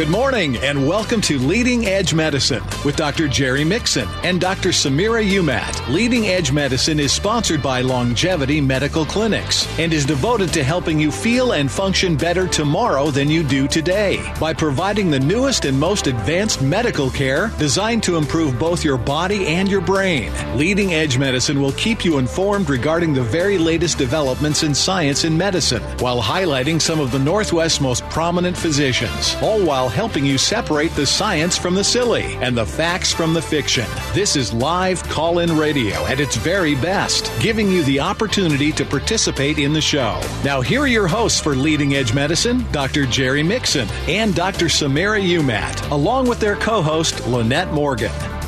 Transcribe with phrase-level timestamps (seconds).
[0.00, 3.28] Good morning and welcome to Leading Edge Medicine with Dr.
[3.28, 4.70] Jerry Mixon and Dr.
[4.70, 5.92] Samira Umat.
[5.92, 11.12] Leading Edge Medicine is sponsored by Longevity Medical Clinics and is devoted to helping you
[11.12, 16.06] feel and function better tomorrow than you do today by providing the newest and most
[16.06, 20.32] advanced medical care designed to improve both your body and your brain.
[20.56, 25.36] Leading Edge Medicine will keep you informed regarding the very latest developments in science and
[25.36, 30.90] medicine while highlighting some of the Northwest's most prominent physicians, all while helping you separate
[30.92, 33.86] the science from the silly and the facts from the fiction.
[34.14, 38.84] This is live call in radio at its very best, giving you the opportunity to
[38.84, 40.20] participate in the show.
[40.44, 43.06] Now, here are your hosts for Leading Edge Medicine Dr.
[43.06, 44.66] Jerry Mixon and Dr.
[44.66, 48.39] Samira Umat, along with their co host, Lynette Morgan.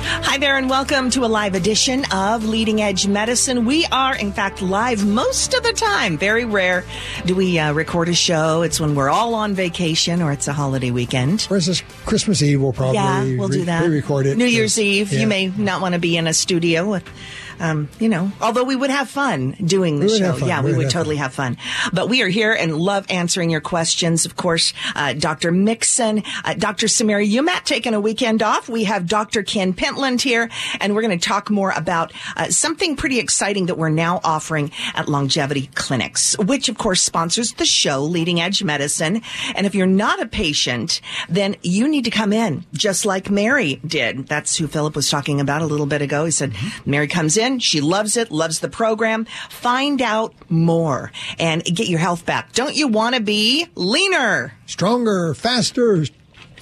[0.00, 3.64] Hi there, and welcome to a live edition of Leading Edge Medicine.
[3.64, 6.16] We are, in fact, live most of the time.
[6.16, 6.84] Very rare
[7.26, 8.62] do we uh, record a show.
[8.62, 11.42] It's when we're all on vacation or it's a holiday weekend.
[11.42, 13.82] For instance, Christmas Eve, we'll probably yeah, we'll do that.
[13.82, 14.38] re-record it.
[14.38, 15.20] New Year's Eve, yeah.
[15.20, 17.04] you may not want to be in a studio with
[17.60, 20.36] um, you know, although we would have fun doing the show.
[20.36, 21.56] Yeah, we, We would totally have fun.
[21.92, 24.24] But we are here and love answering your questions.
[24.24, 25.50] Of course, uh, Dr.
[25.50, 26.86] Mixon, uh, Dr.
[26.86, 28.68] Samira Umat taking a weekend off.
[28.68, 29.42] We have Dr.
[29.42, 33.78] Ken Pentland here, and we're going to talk more about uh, something pretty exciting that
[33.78, 39.22] we're now offering at Longevity Clinics, which of course sponsors the show, Leading Edge Medicine.
[39.54, 43.76] And if you're not a patient, then you need to come in, just like Mary
[43.86, 44.26] did.
[44.26, 46.24] That's who Philip was talking about a little bit ago.
[46.24, 49.24] He said, Mary comes in, she loves it, loves the program.
[49.48, 52.52] Find out more and get your health back.
[52.52, 54.52] Don't you want to be leaner?
[54.66, 56.04] Stronger, faster,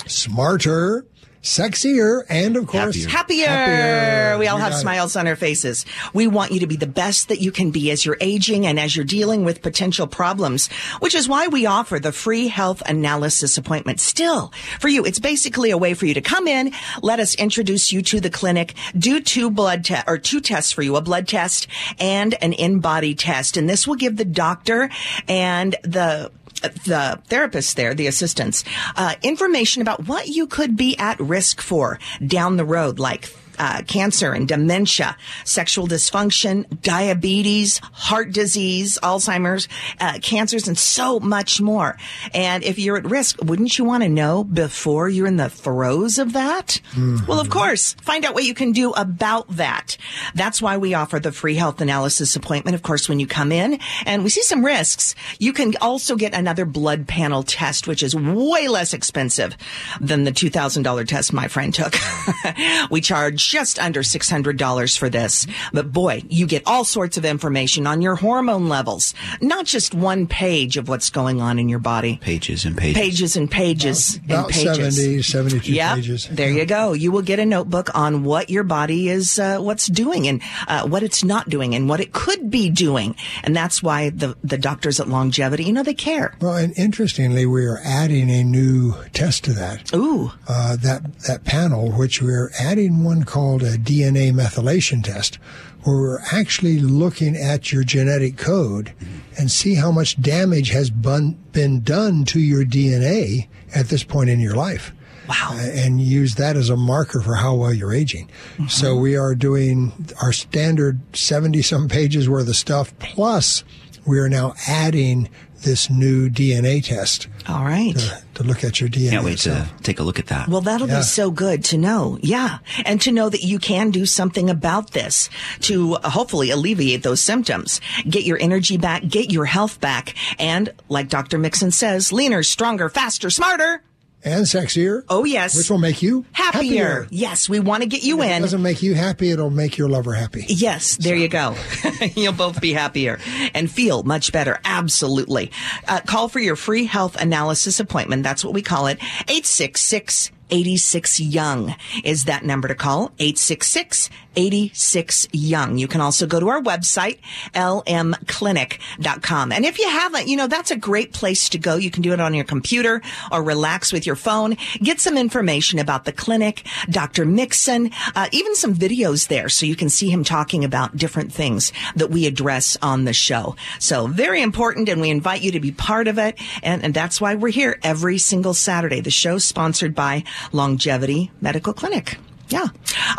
[0.06, 1.04] smarter,
[1.46, 3.48] sexier, and of course, Happier.
[3.48, 4.38] happier.
[4.38, 4.80] We all You have got it.
[4.80, 5.86] smiles on our faces.
[6.12, 8.78] We want you to be the best that you can be as you're aging and
[8.80, 10.66] as you're dealing with potential problems,
[11.00, 15.04] which is why we offer the free health analysis appointment still for you.
[15.04, 18.30] It's basically a way for you to come in, let us introduce you to the
[18.30, 21.68] clinic, do two blood te- or two tests for you, a blood test
[22.00, 23.56] and an in-body test.
[23.56, 24.90] And this will give the doctor
[25.28, 26.30] and the
[26.62, 28.64] the therapists there, the assistants,
[28.96, 33.82] uh, information about what you could be at risk for down the road, like uh,
[33.86, 39.68] cancer and dementia, sexual dysfunction, diabetes, heart disease, Alzheimer's,
[40.00, 41.96] uh, cancers, and so much more.
[42.34, 46.18] And if you're at risk, wouldn't you want to know before you're in the throes
[46.18, 46.80] of that?
[47.26, 49.96] Well, of course, find out what you can do about that.
[50.34, 52.74] That's why we offer the free health analysis appointment.
[52.74, 56.34] Of course, when you come in and we see some risks, you can also get
[56.34, 59.56] another blood panel test, which is way less expensive
[60.00, 61.94] than the $2,000 test my friend took.
[62.90, 65.46] we charge just under $600 for this.
[65.72, 70.26] But boy, you get all sorts of information on your hormone levels, not just one
[70.26, 72.16] page of what's going on in your body.
[72.22, 72.96] pages and pages.
[73.00, 74.96] Pages and pages About and pages.
[74.96, 75.94] 70, 72 Yep.
[75.96, 76.28] pages.
[76.30, 76.92] There you go.
[76.92, 80.86] You will get a notebook on what your body is, uh, what's doing and uh,
[80.86, 83.14] what it's not doing and what it could be doing.
[83.42, 86.34] And that's why the, the doctors at Longevity, you know, they care.
[86.40, 89.94] Well, and interestingly, we are adding a new test to that.
[89.94, 90.32] Ooh.
[90.48, 95.34] Uh, that that panel, which we're adding one called a DNA methylation test,
[95.82, 98.94] where we're actually looking at your genetic code
[99.38, 104.30] and see how much damage has been, been done to your DNA at this point
[104.30, 104.90] in your life.
[105.28, 105.50] Wow.
[105.52, 108.30] Uh, and use that as a marker for how well you're aging.
[108.68, 109.92] So we are doing
[110.22, 113.64] our standard 70 some pages worth of stuff, plus
[114.06, 115.28] we are now adding
[115.62, 117.96] this new DNA test All right.
[117.96, 119.10] to, to look at your DNA.
[119.10, 120.48] Can't wait to take a look at that.
[120.48, 120.98] Well, that'll Yeah.
[120.98, 122.18] be so good to know.
[122.22, 122.58] Yeah.
[122.84, 125.28] And to know that you can do something about this
[125.62, 130.14] to uh, hopefully alleviate those symptoms, get your energy back, get your health back.
[130.38, 131.38] And like Dr.
[131.38, 133.82] Mixon says, leaner, stronger, faster, smarter.
[134.26, 135.04] And sexier.
[135.08, 135.56] Oh, yes.
[135.56, 137.06] Which will make you Happier.
[137.10, 137.48] Yes.
[137.48, 138.42] We want to get you If it in.
[138.42, 140.44] doesn't make you happy, it'll make your lover happy.
[140.48, 141.54] Yes, there you go.
[142.14, 143.18] You'll both be happier
[143.54, 144.58] and feel much better.
[144.64, 145.52] Absolutely.
[145.88, 148.22] Uh, call for your free health analysis appointment.
[148.24, 148.98] That's what we call it.
[149.28, 151.74] 866 86 Young
[152.04, 153.06] is that number to call.
[153.18, 155.78] 866 86 Young.
[155.78, 157.18] You can also go to our website,
[157.54, 159.52] lmclinic.com.
[159.52, 161.76] And if you haven't, you know, that's a great place to go.
[161.76, 163.02] You can do it on your computer
[163.32, 164.56] or relax with your phone.
[164.78, 167.24] Get some information about the clinic, Dr.
[167.24, 171.72] Mixon, uh, even some videos there so you can see him talking about different things
[171.96, 173.56] that we address on the show.
[173.78, 176.38] So very important and we invite you to be part of it.
[176.62, 179.00] And, and that's why we're here every single Saturday.
[179.00, 182.18] The show sponsored by Longevity Medical Clinic.
[182.48, 182.68] Yeah.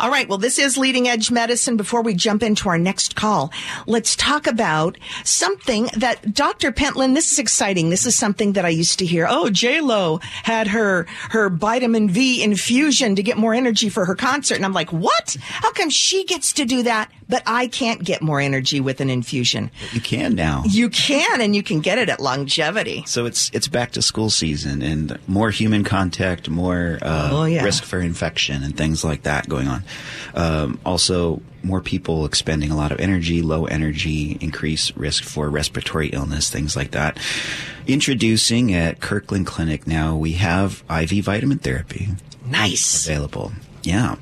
[0.00, 0.28] All right.
[0.28, 1.76] Well, this is leading edge medicine.
[1.76, 3.52] Before we jump into our next call,
[3.86, 6.72] let's talk about something that Dr.
[6.72, 7.90] Pentland, this is exciting.
[7.90, 9.26] This is something that I used to hear.
[9.28, 14.54] Oh, J-Lo had her, her vitamin V infusion to get more energy for her concert.
[14.54, 15.36] And I'm like, what?
[15.40, 19.10] How come she gets to do that, but I can't get more energy with an
[19.10, 19.70] infusion?
[19.92, 20.62] You can now.
[20.68, 23.04] You can, and you can get it at longevity.
[23.06, 27.62] So it's it's back to school season and more human contact, more uh, Oh, yeah.
[27.62, 29.82] risk for infection and things like that going on.
[30.34, 36.08] Um, also, more people expending a lot of energy, low energy, increased risk for respiratory
[36.08, 37.18] illness, things like that.
[37.86, 42.08] Introducing at Kirkland Clinic now, we have IV vitamin therapy
[42.46, 43.06] Nice.
[43.06, 43.52] available.
[43.82, 44.16] Yeah.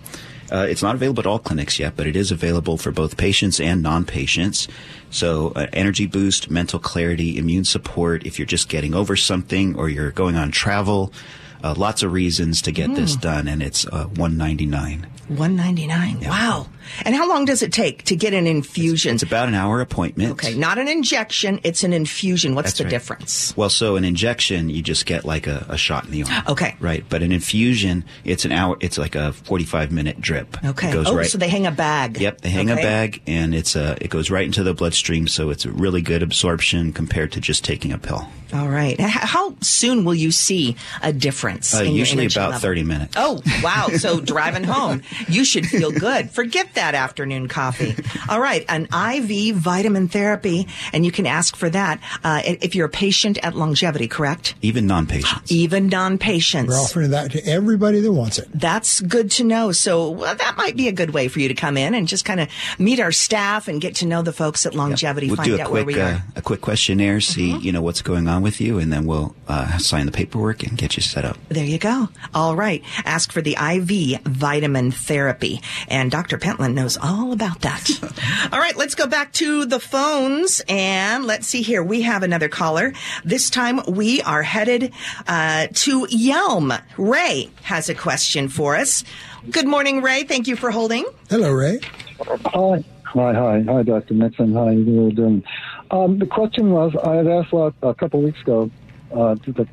[0.51, 3.61] Uh, it's not available at all clinics yet, but it is available for both patients
[3.61, 4.69] and non-patients.
[5.11, 8.27] So, uh, energy boost, mental clarity, immune support.
[8.27, 11.13] If you're just getting over something or you're going on travel,
[11.63, 15.07] uh, lots of reasons to get this done, and it's uh, 199.
[15.29, 16.21] 199.
[16.29, 16.69] Wow.
[17.05, 19.15] And how long does it take to get an infusion?
[19.15, 20.31] It's about an hour appointment.
[20.33, 22.55] Okay, not an injection, it's an infusion.
[22.55, 22.91] What's That's the right.
[22.91, 23.57] difference?
[23.57, 26.45] Well, so an injection, you just get like a, a shot in the arm.
[26.49, 26.77] Okay.
[26.79, 27.05] Right.
[27.09, 30.65] But an infusion, it's an hour, it's like a 45 minute drip.
[30.65, 30.91] Okay.
[30.91, 31.27] It goes oh, right.
[31.27, 32.21] so they hang a bag.
[32.21, 32.81] Yep, they hang Okay.
[32.81, 36.03] a bag and it's a, it goes right into the bloodstream, so it's a really
[36.03, 38.29] good absorption compared to just taking a pill.
[38.55, 38.99] All right.
[39.01, 41.46] How soon will you see a difference?
[41.75, 42.61] Uh, in usually energy about level?
[42.61, 43.15] 30 minutes.
[43.17, 43.89] Oh, wow.
[43.97, 46.31] So driving home, you should feel good.
[46.31, 47.95] Forget that afternoon coffee.
[48.29, 48.65] All right.
[48.69, 53.39] An IV vitamin therapy, and you can ask for that uh, if you're a patient
[53.43, 54.55] at longevity, correct?
[54.63, 55.51] Even non-patients.
[55.51, 56.69] Even non-patients.
[56.69, 58.49] We're offering that to everybody that wants it.
[58.55, 59.73] That's good to know.
[59.73, 62.25] So well, that might be a good way for you to come in and just
[62.25, 65.29] kind of meet our staff and get to know the folks at Longevity.
[65.29, 66.13] We'll find do a out where quick we uh, are.
[66.15, 66.39] Mm-hmm.
[66.39, 69.79] a quick questionnaire, see you know what's going on with you, and then we'll uh,
[69.79, 71.36] sign the paperwork and get you set up.
[71.49, 72.09] There you go.
[72.35, 72.83] All right.
[73.05, 75.61] Ask for the IV vitamin therapy.
[75.89, 76.39] And Dr.
[76.39, 77.89] Pentland knows all about that.
[78.53, 78.77] all right.
[78.77, 81.83] Let's go back to the phones and let's see here.
[81.83, 82.93] We have another caller.
[83.25, 84.93] This time we are headed
[85.27, 86.81] uh, to Yelm.
[86.97, 89.05] Ray has a question for us.
[89.51, 90.25] Good morning, Ray.
[90.25, 91.05] Thank you for holding.
[91.31, 91.81] Hello, Ray.
[92.21, 92.85] Hi.
[93.05, 94.15] Hi, hi, hi, Dr.
[94.15, 94.53] Nixon.
[94.53, 95.45] How are you all doing?
[95.91, 98.71] Um, the question was, I had asked a, a couple weeks ago,
[99.15, 99.69] uh, to the,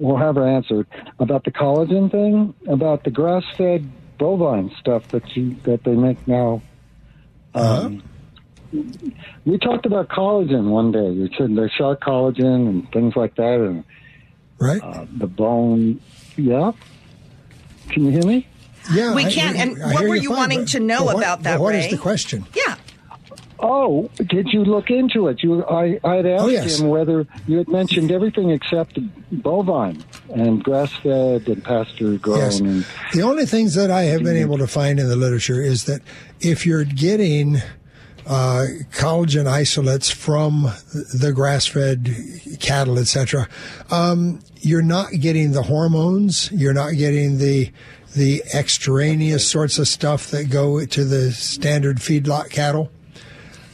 [0.00, 0.86] we'll have her answered,
[1.20, 3.88] about the collagen thing, about the grass-fed
[4.18, 6.60] bovine stuff that you, that they make now.
[7.54, 8.02] Um,
[9.44, 11.10] We talked about collagen one day.
[11.10, 13.84] You said they shot collagen and things like that, and
[14.60, 14.80] Right?
[14.82, 16.00] uh, the bone.
[16.36, 16.72] Yeah.
[17.88, 18.46] Can you hear me?
[18.94, 19.14] yeah.
[19.14, 19.56] we I- can.
[19.56, 21.74] And I what were you you fine, wanting to know what- about that, but What
[21.74, 21.90] is Ray?
[21.90, 22.44] the question?
[22.54, 22.76] Yeah.
[23.62, 25.42] Oh, did you look into it?
[25.42, 26.80] You, I, I had asked Oh, yes.
[26.80, 28.98] him whether you had mentioned everything except
[29.42, 30.02] bovine
[30.34, 32.38] and grass-fed and pasture-grown.
[32.38, 32.60] Yes.
[32.60, 35.84] And The only things that I have been able to find in the literature is
[35.84, 36.00] that
[36.40, 37.56] if you're getting
[38.26, 40.70] uh, collagen isolates from
[41.14, 42.14] the grass-fed
[42.60, 43.48] cattle, etc.,
[43.90, 46.50] um, you're not getting the hormones.
[46.52, 47.70] You're not getting the
[48.14, 52.90] the extraneous sorts of stuff that go to the standard feedlot cattle.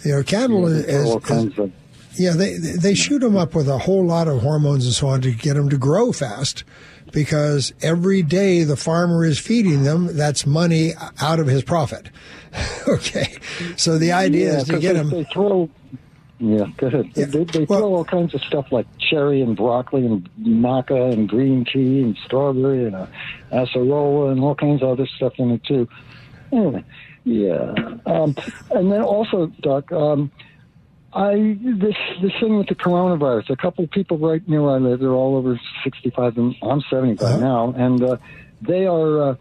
[0.06, 1.72] You know, cattle is, is, all kinds of.
[2.14, 5.20] yeah, they they shoot them up with a whole lot of hormones and so on
[5.22, 6.64] to get them to grow fast,
[7.12, 12.10] because every day the farmer is feeding them, that's money out of his profit.
[12.88, 13.36] okay,
[13.76, 15.10] so the idea Yeah, is to get they, them.
[15.10, 15.68] they throw.
[16.38, 17.10] Yeah, go ahead.
[17.14, 21.12] Yeah, They, they well- throw all kinds of stuff like cherry and broccoli and maca
[21.12, 23.06] and green tea and strawberry and uh,
[23.52, 25.88] acerola and all kinds of other stuff in it too.
[26.52, 26.84] Anyway,
[27.26, 27.74] yeah.
[28.06, 28.34] Um,
[28.70, 30.30] and then also, Doc, um,
[31.12, 33.50] I this this thing with the coronavirus.
[33.50, 36.54] A couple of people right near where I live, they're all over sixty five, and
[36.62, 37.40] I'm seventy five Uh-huh.
[37.40, 38.16] now, and uh,
[38.62, 39.30] they are.
[39.30, 39.34] Uh,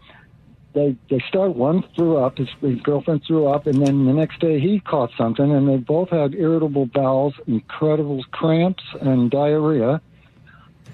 [0.74, 4.40] they they start one threw up, his, his girlfriend threw up, and then the next
[4.40, 10.02] day he caught something, and they both had irritable bowels, incredible cramps, and diarrhea.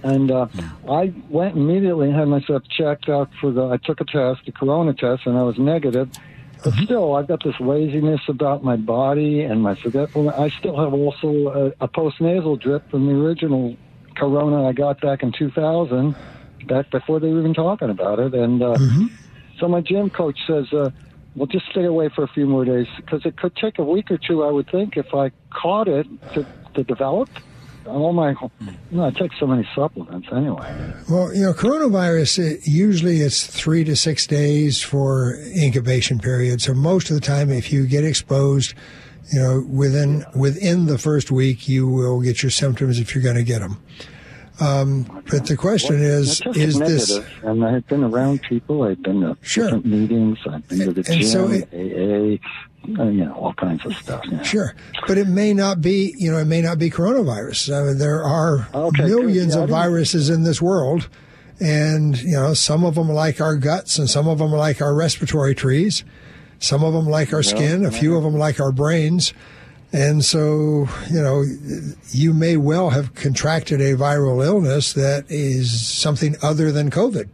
[0.04, 0.46] And uh,
[0.88, 3.66] I went immediately and had myself checked out for the.
[3.66, 6.10] I took a test, the corona test, and I was negative.
[6.64, 10.34] But still, I've got this laziness about my body and my forgetfulness.
[10.38, 13.76] I still have also a, a postnasal drip from the original
[14.16, 16.14] corona I got back in 2000,
[16.68, 18.34] back before they were even talking about it.
[18.34, 18.76] And uh,
[19.58, 20.90] so my gym coach says, uh,
[21.34, 24.10] well, just stay away for a few more days because it could take a week
[24.10, 27.28] or two, I would think, if I caught it to, to develop.
[27.86, 30.94] All my, you know, I take so many supplements anyway.
[31.10, 36.60] Well, you know, coronavirus it, usually it's three to six days for incubation period.
[36.60, 38.74] So most of the time, if you get exposed,
[39.32, 43.36] you know, within within the first week, you will get your symptoms if you're going
[43.36, 43.82] to get them.
[44.60, 47.18] Um, but the question is, is this.
[47.42, 48.82] And I've been around people.
[48.84, 49.64] I've been to Sure.
[49.64, 50.38] different meetings.
[50.48, 52.38] I've been to the And gym, so it- AA,
[53.00, 54.22] uh, you know, all kinds of stuff.
[54.26, 54.42] you know.
[54.42, 54.74] Sure,
[55.08, 56.14] but it may not be.
[56.18, 57.74] You know, it may not be coronavirus.
[57.74, 61.08] I mean, there are Okay, millions of viruses in this world,
[61.60, 64.82] and you know, some of them like our guts, and some of them are like
[64.82, 66.04] our respiratory trees.
[66.58, 67.84] Some of them like our skin.
[67.84, 69.32] A few of them like our brains.
[69.92, 71.44] And so, you know,
[72.10, 77.28] you may well have contracted a viral illness that is something other than COVID.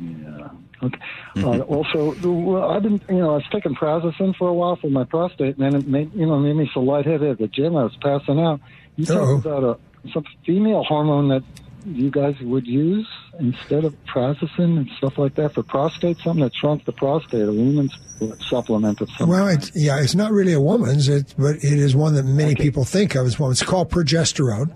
[0.00, 0.48] Yeah.
[0.82, 0.98] Okay.
[1.36, 4.90] Uh, also, well, I've been, you know, I was taking prazosin for a while for
[4.90, 7.76] my prostate, and then it made, you know, made me so lightheaded at the gym.
[7.76, 8.60] I was passing out.
[8.96, 9.40] You Uh-oh.
[9.40, 11.44] talked about a some female hormone that
[11.86, 13.08] you guys would use
[13.38, 17.52] instead of prazosin and stuff like that for prostate, something that shrunk the prostate, a
[17.52, 17.96] woman's
[18.40, 21.96] supplement of some Well, it's, yeah, it's not really a woman's, it, but it is
[21.96, 23.50] one that many people think of as one.
[23.50, 24.74] It's called progesterone.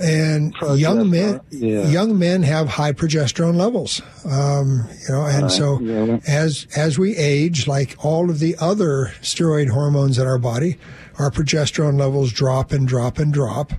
[0.00, 1.88] And young men, yeah.
[1.88, 4.00] young men have high progesterone levels.
[4.24, 6.20] Um, you know, and Right, so yeah.
[6.24, 10.78] as as we age, like all of the other steroid hormones in our body,
[11.18, 13.72] our progesterone levels drop and drop and drop.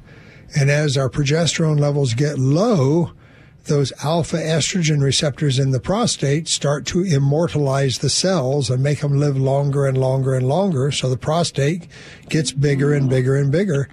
[0.55, 3.11] And as our progesterone levels get low,
[3.65, 9.19] those alpha estrogen receptors in the prostate start to immortalize the cells and make them
[9.19, 10.91] live longer and longer and longer.
[10.91, 11.87] So the prostate
[12.29, 13.87] gets bigger and bigger and bigger.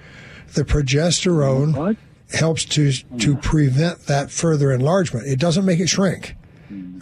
[0.55, 1.97] The progesterone What?
[2.33, 5.27] helps to to prevent that further enlargement.
[5.27, 6.35] It doesn't make it shrink,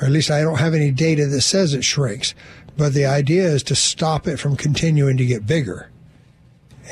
[0.01, 2.35] or at least I don't have any data that says it shrinks.
[2.77, 5.91] But the idea is to stop it from continuing to get bigger,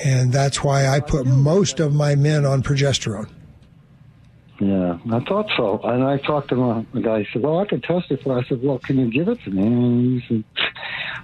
[0.05, 3.31] and that's why I put most of my men on progesterone.
[4.61, 5.81] Yeah, I thought so.
[5.83, 7.21] And I talked to my, the guy.
[7.21, 9.43] He said, "Well, I can test it for." I said, "Well, can you give it
[9.43, 10.45] to me?" And he said,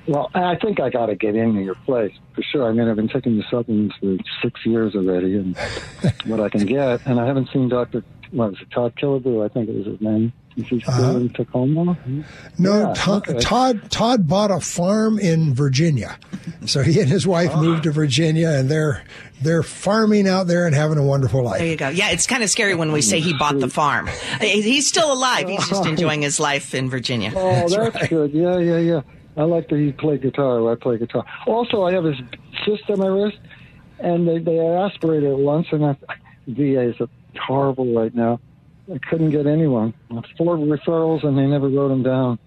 [0.09, 2.69] "Well, I think I got to get into your place for sure.
[2.69, 5.57] I mean, I've been taking the supplements for six years already, and
[6.25, 7.07] what I can get.
[7.07, 8.03] And I haven't seen Doctor.
[8.33, 8.71] What was it?
[8.71, 10.33] Todd Killebrew, I think it was his name.
[10.57, 11.17] Is he still Uh-huh.
[11.19, 11.97] in Tacoma?
[12.59, 13.39] No, Yeah, Todd, okay.
[13.39, 16.17] Todd Todd bought a farm in Virginia,
[16.67, 17.63] so he and his wife Oh.
[17.63, 19.03] moved to Virginia, and they're
[19.41, 21.59] they're farming out there and having a wonderful life.
[21.61, 21.91] There you go.
[21.91, 24.09] Yeah, it's kind of scary when we say he bought the farm.
[24.41, 25.49] He's still alive.
[25.49, 27.33] He's just enjoying his life in Virginia.
[27.37, 28.33] Oh, that's, good.
[28.33, 29.01] Yeah, yeah, yeah.
[29.37, 30.69] I like that he played guitar.
[30.69, 31.25] I play guitar.
[31.47, 32.17] Also, I have his
[32.67, 33.39] cyst on my wrist,
[34.01, 35.97] and they they aspirated it once, and I,
[36.49, 36.97] VA is
[37.39, 38.41] horrible right now.
[38.93, 39.95] I couldn't get anyone.
[40.37, 42.39] Four referrals, and they never wrote them down.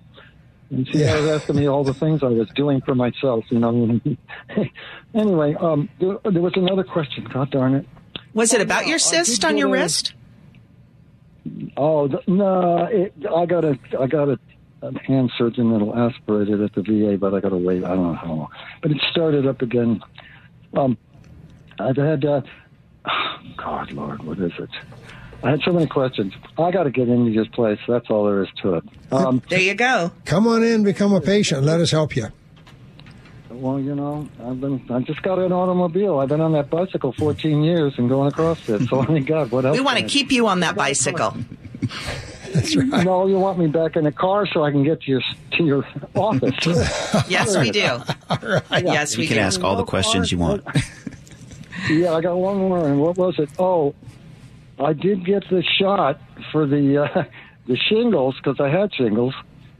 [0.71, 1.19] And she Yeah.
[1.19, 3.99] was asking me all the things I was doing for myself, you know.
[5.13, 7.25] anyway, um, there, there was another question.
[7.31, 7.85] God darn it.
[8.33, 10.13] Was it about your cyst on your wrist?
[11.75, 12.85] Oh th- no!
[12.85, 14.39] It, I got a I got a,
[14.83, 17.83] a hand surgeon that'll aspirate it at the VA, but I got to wait.
[17.83, 18.47] I don't know how long.
[18.81, 20.01] But it started up again.
[20.77, 20.97] Um,
[21.79, 22.41] I've had uh,
[23.57, 24.69] God, Lord, what is it?
[25.43, 26.33] I had so many questions.
[26.57, 27.79] I got to get into this place.
[27.87, 28.83] That's all there is to it.
[29.11, 30.11] Um, There you go.
[30.25, 31.63] Come on in, become a patient.
[31.63, 32.27] Let us help you.
[33.49, 36.19] well, you know, I've been I just got an automobile.
[36.19, 38.87] I've been on that bicycle 14 years and going across it.
[38.87, 39.75] So, I mean, God, what else?
[39.77, 41.35] We want to keep you on that bicycle.
[42.53, 43.05] That's right.
[43.05, 45.21] No, you want me back in the car so I can get to your
[45.53, 46.53] to your office.
[47.29, 47.79] Yes, we do.
[48.71, 49.41] Yes, we You can do.
[49.43, 50.63] ask all the questions you want.
[51.89, 52.89] Yeah, I got one more.
[52.89, 53.49] And what was it?
[53.57, 53.93] Oh,
[54.79, 56.19] I did get the shot
[56.51, 57.23] for the uh,
[57.67, 59.33] the shingles because I had shingles,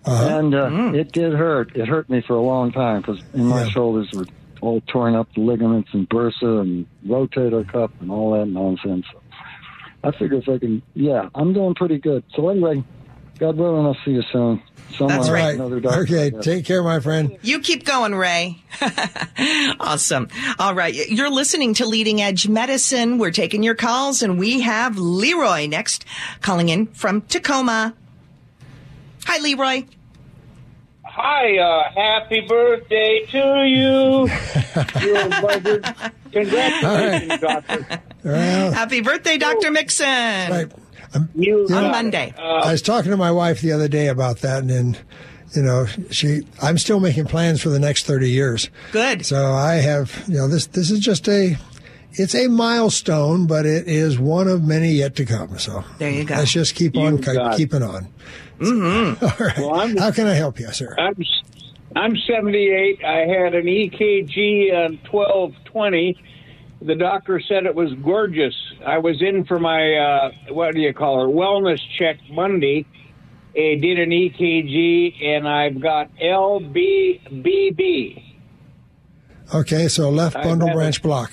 [0.05, 1.71] and uh, it did hurt.
[1.75, 3.69] It hurt me for a long time because my Yeah.
[3.73, 4.25] shoulders were
[4.61, 9.05] all torn up, the ligaments and bursa and rotator cuff and all that nonsense.
[10.03, 12.23] I figure if I can, yeah, I'm doing pretty good.
[12.35, 12.83] So anyway,
[13.39, 14.61] God willing, I'll see you soon.
[14.97, 15.43] Somewhere, That's right.
[15.43, 15.55] right.
[15.55, 16.01] Another doctor.
[16.01, 16.31] Okay.
[16.33, 16.41] Yeah.
[16.41, 17.37] Take care, my friend.
[17.41, 18.61] You keep going, Ray.
[19.79, 20.27] awesome.
[20.59, 20.93] All right.
[21.09, 23.17] You're listening to Leading Edge Medicine.
[23.17, 26.05] We're taking your calls, and we have Leroy next,
[26.41, 27.93] calling in from Tacoma.
[29.25, 29.85] Hi, Leroy.
[31.03, 34.29] Hi, uh, happy birthday to you.
[35.01, 35.85] You're buzzard.
[36.31, 38.01] Congratulations, Doctor.
[38.23, 39.71] Well, Happy birthday, Dr.
[39.71, 40.05] Mixon.
[40.07, 40.71] right.
[41.13, 41.77] I'm, You Yeah.
[41.85, 41.91] On.
[41.91, 42.33] Monday.
[42.37, 44.97] I was talking to my wife the other day about that, and, then,
[45.55, 46.41] you know, she.
[46.61, 48.69] I'm still making plans for the next 30 years.
[48.91, 49.25] Good.
[49.25, 51.57] So I have, you know, this this is just a,
[52.13, 55.57] it's a milestone, but it is one of many yet to come.
[55.59, 56.35] So There you go.
[56.35, 57.57] Let's just keep on You it.
[57.57, 58.07] keeping on.
[58.59, 59.25] Mm-hmm.
[59.41, 59.57] All right.
[59.57, 60.95] Well, I'm- How can I help you, sir?
[60.97, 61.15] I'm
[61.93, 63.03] I'm 78.
[63.03, 66.17] I had an EKG on 1220.
[66.81, 68.55] The doctor said it was gorgeous.
[68.85, 72.87] I was in for my uh, what do you call it wellness check Monday.
[73.55, 77.53] I did an EKG and I've got LBBB.
[79.53, 81.31] Okay, so left bundle branch block.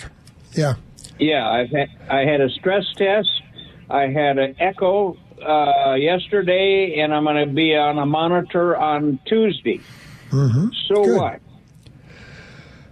[0.52, 0.74] Yeah.
[1.18, 3.30] Yeah, I've had I had a stress test.
[3.88, 9.18] I had an echo uh, yesterday, and I'm going to be on a monitor on
[9.24, 9.80] Tuesday.
[10.30, 10.68] Mm-hmm.
[10.88, 11.16] So Good.
[11.16, 11.40] what?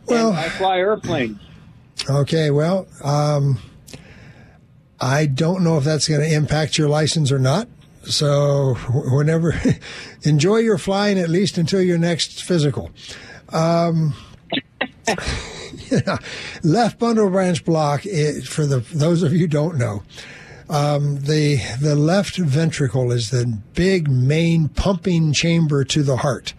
[0.07, 1.41] Well, And I fly airplanes.
[2.09, 3.59] Okay, well, um,
[5.01, 7.69] I don't know if that's going to impact your license or not.
[8.05, 9.61] So, whenever,
[10.23, 12.93] enjoy your flying at least until your next physical.
[13.49, 14.15] Um,
[15.91, 16.19] yeah,
[16.63, 18.07] left bundle branch block.
[18.07, 20.05] Is, for the those of you don't know,
[20.69, 26.55] um, the the left ventricle is the big main pumping chamber to the heart,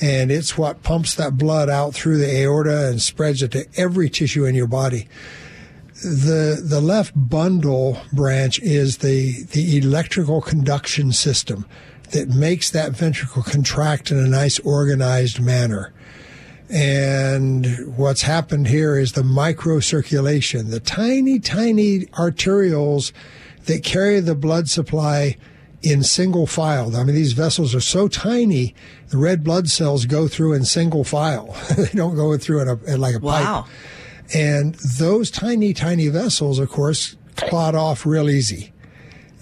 [0.00, 4.10] and it's what pumps that blood out through the aorta and spreads it to every
[4.10, 5.08] tissue in your body.
[6.02, 11.66] The the left bundle branch is the the electrical conduction system
[12.10, 15.92] that makes that ventricle contract in a nice organized manner.
[16.70, 23.12] And what's happened here is the microcirculation, the tiny, tiny arterioles
[23.66, 25.36] that carry the blood supply
[25.84, 26.96] in single file.
[26.96, 28.74] I mean, these vessels are so tiny,
[29.08, 31.54] the red blood cells go through in single file.
[31.76, 33.62] they don't go through in, a, in like a Wow.
[33.62, 33.70] pipe.
[34.34, 38.72] And those tiny, tiny vessels, of course, clot off real easy.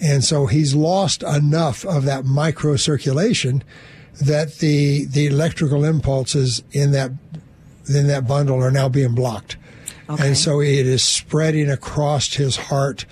[0.01, 3.61] And so he's lost enough of that microcirculation
[4.21, 7.11] that the the electrical impulses in that
[7.87, 9.55] in that bundle are now being blocked.
[10.09, 10.27] Okay.
[10.27, 13.05] And so it is spreading across his heart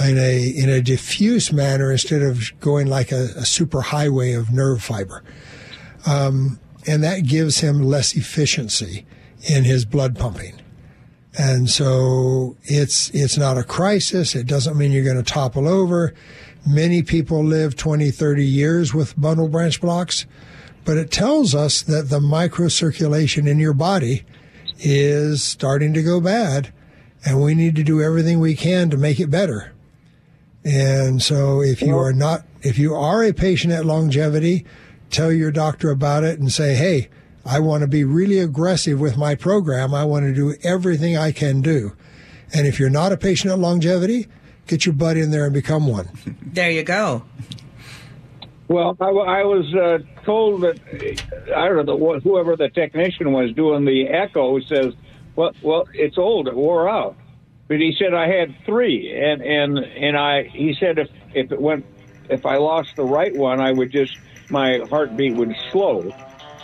[0.00, 4.52] in a in a diffuse manner instead of going like a, a super highway of
[4.52, 5.22] nerve fiber.
[6.06, 9.06] Um, and that gives him less efficiency
[9.42, 10.60] in his blood pumping.
[11.36, 14.34] And so it's it's not a crisis.
[14.34, 16.14] It doesn't mean you're going to topple over.
[16.66, 20.26] Many people live 20, 30 years with bundle branch blocks,
[20.84, 24.24] but it tells us that the microcirculation in your body
[24.78, 26.72] is starting to go bad,
[27.26, 29.73] and we need to do everything we can to make it better.
[30.64, 34.64] And so if you are not if you are a patient at longevity,
[35.10, 37.08] tell your doctor about it and say, "Hey,
[37.44, 39.92] I want to be really aggressive with my program.
[39.92, 41.92] I want to do everything I can do."
[42.54, 44.26] And if you're not a patient at longevity,
[44.66, 46.08] get your butt in there and become one.
[46.40, 47.24] There you go.
[48.68, 50.80] Well, I, I was uh, told that
[51.54, 54.94] I don't know the, whoever the technician was doing the echo says,
[55.36, 56.48] "Well, well, it's old.
[56.48, 57.16] It wore out."
[57.68, 61.60] But he said I had three, and and and I he said if if it
[61.60, 61.86] went
[62.28, 64.12] if I lost the right one, I would just
[64.50, 66.12] my heartbeat would slow,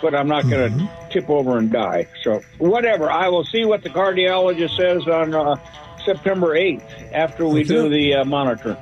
[0.03, 2.09] but I'm not going to tip over and die.
[2.25, 5.57] So whatever, I will see what the cardiologist says on uh,
[6.05, 6.83] September 8th
[7.13, 7.69] after we Okay.
[7.69, 8.79] do the uh, monitor.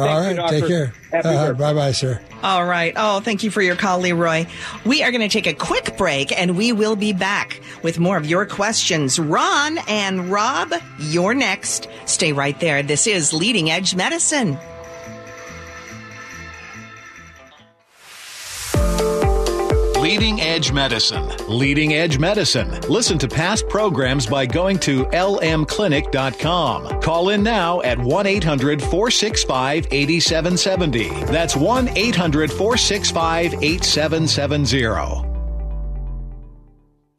[0.00, 0.92] All Thank right, you, take care.
[1.12, 2.20] Uh, bye bye, sir.
[2.42, 2.94] All right.
[2.96, 4.46] Oh, thank you for your call, Leroy.
[4.84, 8.16] We are going to take a quick break and we will be back with more
[8.16, 9.18] of your questions.
[9.18, 11.88] Ron and Rob, you're next.
[12.06, 12.82] Stay right there.
[12.82, 14.58] This is Leading Edge Medicine.
[20.10, 21.24] Leading Edge Medicine.
[21.46, 22.80] Leading Edge Medicine.
[22.88, 27.00] Listen to past programs by going to lmclinic.com.
[27.00, 31.10] Call in now at 1 800 465 8770.
[31.26, 35.30] That's 1 800 465 8770.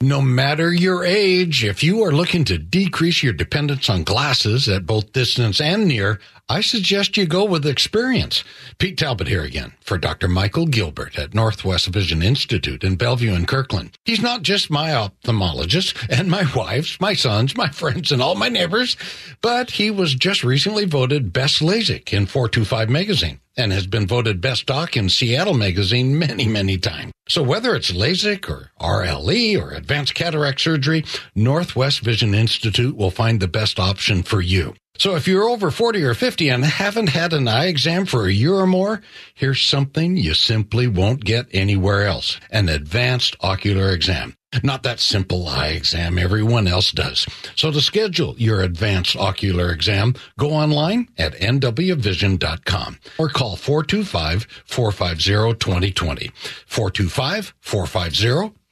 [0.01, 4.86] No matter your age, if you are looking to decrease your dependence on glasses at
[4.86, 8.43] both distance and near, I suggest you go with experience.
[8.77, 10.27] Pete Talbot here again for Dr.
[10.27, 13.97] Michael Gilbert at Northwest Vision Institute in Bellevue and Kirkland.
[14.06, 18.49] He's not just my ophthalmologist and my wife's, my sons, my friends, and all my
[18.49, 18.97] neighbors,
[19.41, 24.41] but he was just recently voted Best LASIK in 425 magazine and has been voted
[24.41, 27.12] Best Doc in Seattle magazine many, many times.
[27.27, 33.39] So whether it's LASIK or RLE or advanced cataract surgery, Northwest Vision Institute will find
[33.39, 34.73] the best option for you.
[35.01, 38.31] So if you're over 40 or 50 and haven't had an eye exam for a
[38.31, 39.01] year or more,
[39.33, 42.39] here's something you simply won't get anywhere else.
[42.51, 44.35] An advanced ocular exam.
[44.61, 47.25] Not that simple eye exam everyone else does.
[47.55, 56.31] So to schedule your advanced ocular exam, go online at nwvision.com or call 425-450-2020.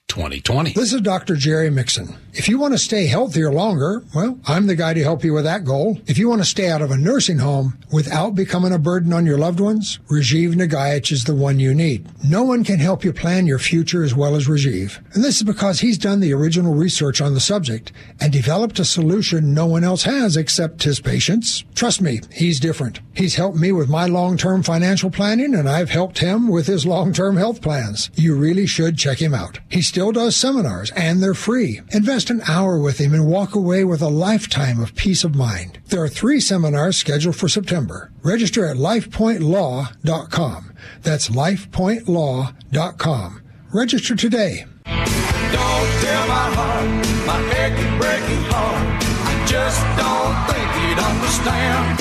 [0.10, 0.74] 425-450-2020.
[0.74, 1.36] This is Dr.
[1.36, 2.16] Jerry Mixon.
[2.34, 5.46] If you want to stay healthier longer, well, I'm the guy to help you with
[5.46, 6.00] that goal.
[6.06, 9.26] If you want to stay out of a nursing home without becoming a burden on
[9.26, 12.08] your loved ones, Rajiv Nagaich is the one you need.
[12.24, 15.00] No one can help you plan your future as well as Rajiv.
[15.16, 17.92] And this is because he's done the original research on the subject
[18.22, 21.64] and developed a solution no one else has except his patients.
[21.74, 23.00] Trust me, he's different.
[23.16, 27.38] He's helped me with my long-term financial planning and I've helped him with his long-term
[27.38, 28.12] health plans.
[28.16, 29.60] You really should check him out.
[29.70, 31.82] He's still does seminars and they're free.
[31.92, 35.78] Invest an hour with him and walk away with a lifetime of peace of mind.
[35.88, 38.10] There are three seminars scheduled for September.
[38.24, 40.74] Register at lifepointlaw.com.
[41.02, 43.42] That's lifepointlaw.com.
[43.74, 44.66] Register today.
[44.86, 46.88] Don't tell my heart,
[47.28, 49.04] my achy breaking heart.
[49.04, 52.00] I just don't think he'd understand.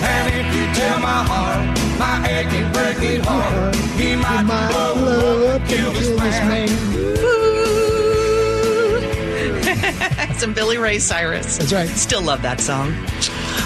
[0.00, 5.92] And if you tell my heart, my achy breaking heart, he might, blow up, kill
[5.92, 6.68] this man.
[10.38, 11.58] Some Billy Ray Cyrus.
[11.58, 11.88] That's right.
[11.90, 12.94] Still love that song.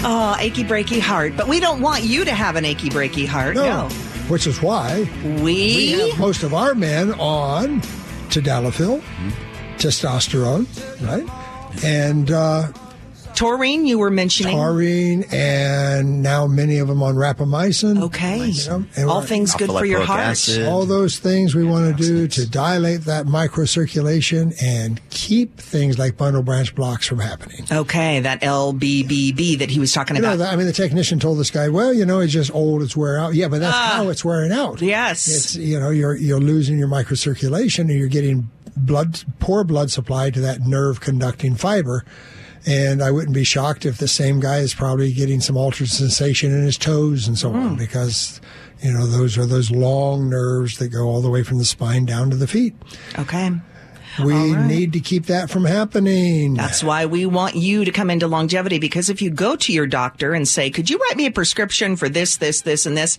[0.03, 1.37] Oh, achy breaky heart.
[1.37, 3.55] But we don't want you to have an achy breaky heart.
[3.55, 3.87] No.
[4.27, 7.79] Which is why We, we have most of our men on
[8.29, 9.01] tadalafil,
[9.77, 10.67] testosterone,
[11.07, 11.25] right?
[11.85, 12.67] And uh,
[13.35, 14.55] taurine, you were mentioning.
[14.55, 18.01] taurine, and now many of them on rapamycin.
[18.03, 18.47] Okay.
[18.47, 20.21] You know, and All things good for your heart.
[20.21, 20.65] acid.
[20.67, 26.17] all those things we want to do to dilate that microcirculation and keep things like
[26.17, 27.65] bundle branch blocks from happening.
[27.71, 30.37] Okay, that LBBB that he was talking You about.
[30.39, 32.95] that, I mean, the technician told this guy, "Well, you know, it's just old; it's
[32.95, 33.93] wear out." Yeah, but that's ah.
[33.97, 34.81] how it's wearing out.
[34.81, 35.27] Yes.
[35.27, 40.29] it's you know, you're you're losing your microcirculation, and you're getting blood, poor blood supply
[40.29, 42.05] to that nerve conducting fiber.
[42.67, 46.51] And I wouldn't be shocked if the same guy is probably getting some altered sensation
[46.51, 47.57] in his toes and so Hmm.
[47.59, 48.41] on, because
[48.81, 52.05] you know those are those long nerves that go all the way from the spine
[52.05, 52.73] down to the feet.
[53.19, 53.51] okay.
[54.23, 54.65] We All right.
[54.65, 56.53] need to keep that from happening.
[56.53, 59.87] That's why we want you to come into longevity because if you go to your
[59.87, 63.17] doctor and say, could you write me a prescription for this, this, this, and this?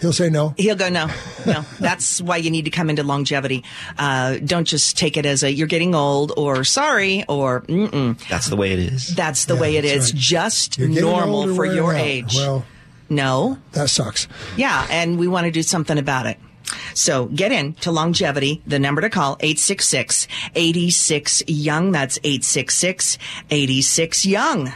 [0.00, 0.54] He'll say no.
[0.56, 1.08] He'll go, no,
[1.46, 1.64] no.
[1.80, 3.64] That's why you need to come into longevity.
[3.98, 8.28] Uh, don't just take it as a, you're getting old or sorry or, mm-mm.
[8.28, 9.14] That's the way it is.
[9.14, 10.12] That's the Yeah, way it is.
[10.12, 10.20] right.
[10.20, 12.00] Just normal for your out.
[12.00, 12.34] age.
[12.34, 12.64] Well,
[13.10, 13.58] no.
[13.72, 14.28] that sucks.
[14.56, 16.38] Yeah, and we want to do something about it.
[16.94, 18.62] So get in to longevity.
[18.66, 21.92] The number to call, 866-86-YOUNG.
[21.92, 24.72] That's 866-86-YOUNG.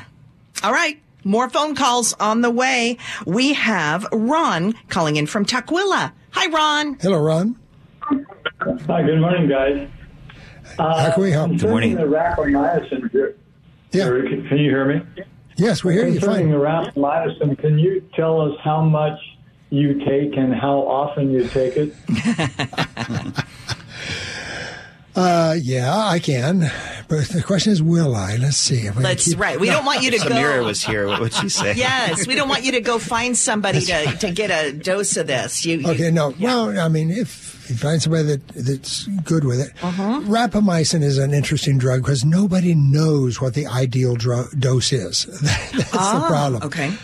[0.62, 0.98] All right.
[1.24, 2.98] More phone calls on the way.
[3.26, 6.12] We have Ron calling in from Tukwila.
[6.32, 6.94] Hi, Ron.
[7.00, 7.56] Hello, Ron.
[8.88, 9.88] Hi, good morning, guys.
[10.78, 11.50] Uh, How can we help?
[11.50, 11.94] concerning morning.
[11.96, 13.34] the rapamycin,
[13.92, 14.04] Yeah.
[14.08, 15.02] Can, can you hear me?
[15.56, 16.86] Yes, we hear you Concerning the fine.
[16.94, 19.18] rapamycin, can you tell us how much
[19.72, 21.94] you take and how often you take it?
[25.14, 26.70] Uh, yeah, I can.
[27.06, 28.36] But the question is, will I?
[28.36, 28.86] Let's see.
[28.86, 29.60] If Let's, keep- right.
[29.60, 30.64] We don't want you to Samira go.
[30.64, 31.06] was here.
[31.06, 31.74] What would she say?
[31.76, 35.26] Yes, we don't want you to go find somebody to, to get a dose of
[35.26, 35.66] this.
[35.66, 36.32] You, you- Okay, no.
[36.40, 40.20] Well, I mean, if you find somebody that that's good with it, Uh-huh.
[40.24, 45.26] rapamycin is an interesting drug because nobody knows what the ideal dro- dose is.
[45.42, 46.62] that's the problem.
[46.62, 46.94] Ah, Okay.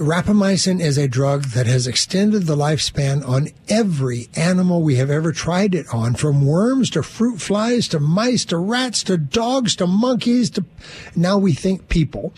[0.00, 5.30] Rapamycin is a drug that has extended the lifespan on every animal we have ever
[5.30, 9.86] tried it on, from worms to fruit flies to mice to rats to dogs to
[9.86, 10.64] monkeys to
[11.14, 12.32] now we think people.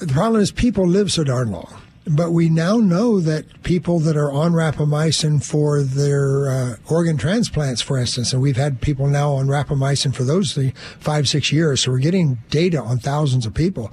[0.00, 1.72] The problem is people live so darn long.
[2.04, 7.80] But we now know that people that are on rapamycin for their uh, organ transplants,
[7.80, 10.58] for instance, and we've had people now on rapamycin for those
[10.98, 13.92] five, six years, so we're getting data on thousands of people.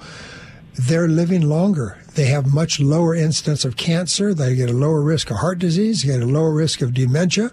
[0.74, 1.98] They're living longer.
[2.14, 4.34] They have much lower incidence of cancer.
[4.34, 6.02] They get a lower risk of heart disease.
[6.02, 7.50] They get a lower risk of dementia.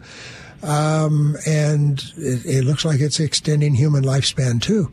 [0.64, 4.92] Um, and it, it looks like it's extending human lifespan too.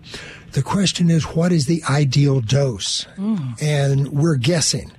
[0.53, 3.07] The question is, what is the ideal dose?
[3.61, 4.91] And we're guessing.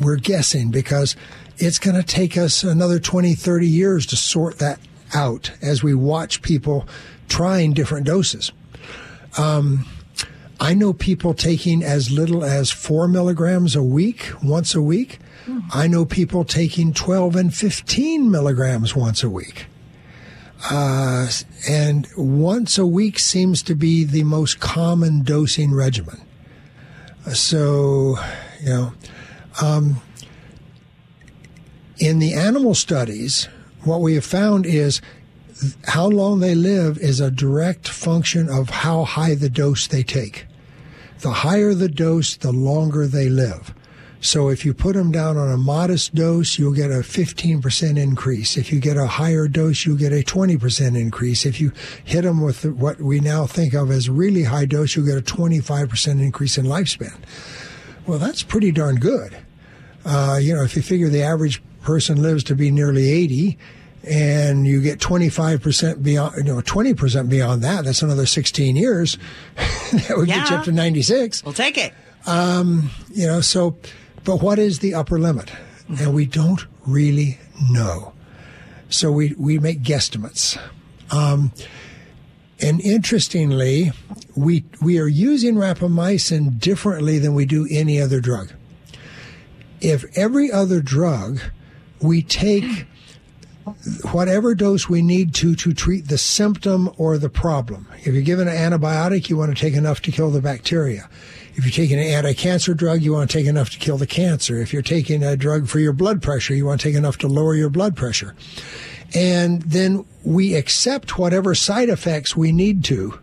[0.00, 1.14] We're guessing because
[1.58, 4.80] it's going to take us another 20, 30 years to sort that
[5.14, 6.86] out as we watch people
[7.28, 8.50] trying different doses.
[10.60, 15.18] I know people taking as little as four milligrams a week, once a week.
[15.72, 19.66] I know people taking 12 and 15 milligrams once a week.
[20.70, 21.28] Uh,
[21.68, 26.20] and once a week seems to be the most common dosing regimen.
[27.32, 28.18] So,
[28.60, 28.92] you know,
[29.62, 30.00] um,
[31.98, 33.48] in the animal studies,
[33.84, 35.00] what we have found is
[35.84, 40.46] how long they live is a direct function of how high the dose they take.
[41.20, 43.74] The higher the dose, the longer they live.
[44.20, 48.56] So if you put them down on a modest dose, you'll get a 15% increase.
[48.56, 51.46] If you get a higher dose, you'll get a 20% increase.
[51.46, 51.72] If you
[52.04, 55.22] hit them with what we now think of as really high dose, you'll get a
[55.22, 57.16] 25% increase in lifespan.
[58.06, 59.36] Well, that's pretty darn good.
[60.04, 63.58] Uh, you know, if you figure the average person lives to be nearly 80
[64.04, 69.18] and you get 25% beyond, you know, 20% beyond that, that's another 16 years.
[69.56, 71.92] that would get you up to 96 We'll take it.
[72.26, 73.76] you know so
[74.24, 75.50] but what is the upper limit
[75.88, 77.38] and we don't really
[77.70, 78.12] know
[78.90, 80.58] So we, we make guesstimates.
[81.10, 81.52] Um,
[82.60, 83.92] and interestingly,
[84.34, 88.52] we, we are using rapamycin differently than we do any other drug.
[89.80, 91.40] If every other drug,
[92.00, 92.86] we take
[94.12, 97.88] whatever dose we need to to treat the symptom or the problem.
[98.00, 101.08] If you're given an antibiotic, you want to take enough to kill the bacteria.
[101.54, 104.60] If you're taking an anti-cancer drug, you want to take enough to kill the cancer.
[104.60, 107.28] If you're taking a drug for your blood pressure, you want to take enough to
[107.28, 108.36] lower your blood pressure.
[109.14, 113.18] And then we accept whatever side effects we need to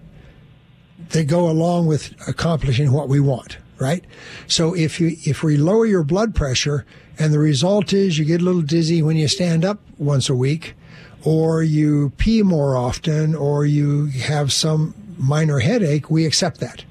[1.09, 4.03] that go along with accomplishing what we want, right?
[4.47, 6.85] So if you, if we lower your blood pressure
[7.17, 10.35] and the result is you get a little dizzy when you stand up once a
[10.35, 10.75] week,
[11.23, 16.83] or you pee more often, or you have some minor headache, we accept that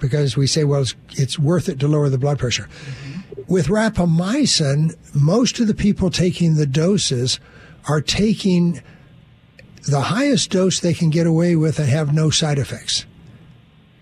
[0.00, 2.68] because we say, well, it's, it's worth it to lower the blood pressure.
[3.48, 7.38] With rapamycin, most of the people taking the doses
[7.88, 8.82] are taking
[9.88, 13.04] the highest dose they can get away with and have no side effects.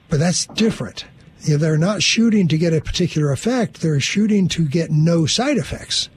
[0.08, 1.06] But that's different.
[1.46, 6.08] They're not shooting to get a particular effect, they're shooting to get no side effects.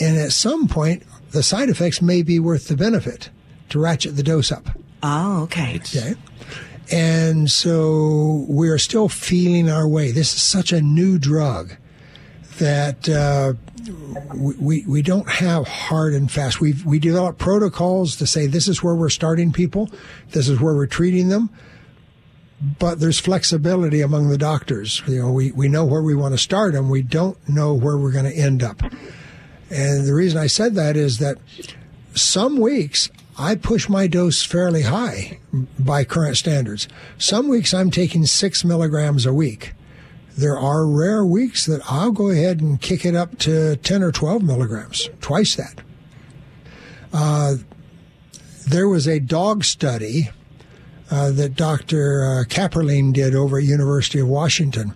[0.00, 3.30] And at some point, the side effects may be worth the benefit
[3.70, 4.68] to ratchet the dose up.
[5.02, 5.76] Oh, okay.
[5.76, 6.14] Okay.
[6.90, 10.12] And so we're still feeling our way.
[10.12, 11.76] This is such a new drug
[12.58, 13.54] that uh,
[14.34, 16.60] we, we don't have hard and fast.
[16.60, 19.90] We we develop protocols to say this is where we're starting people,
[20.30, 21.50] this is where we're treating them,
[22.78, 25.02] but there's flexibility among the doctors.
[25.06, 27.96] You know, we, we know where we want to start and We don't know where
[27.98, 28.82] we're going to end up.
[29.70, 31.38] And the reason I said that is that
[32.14, 35.38] some weeks I push my dose fairly high
[35.78, 36.86] by current standards.
[37.18, 39.72] Some weeks I'm taking six milligrams a week.
[40.36, 44.12] There are rare weeks that I'll go ahead and kick it up to 10 or
[44.12, 45.80] 12 milligrams, twice that.
[47.12, 47.56] Uh,
[48.66, 50.30] there was a dog study
[51.12, 52.24] uh, that Dr.
[52.24, 54.94] Uh, did over at University of Washington.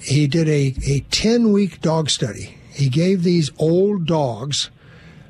[0.00, 2.56] He did a, a 10 week dog study.
[2.72, 4.70] He gave these old dogs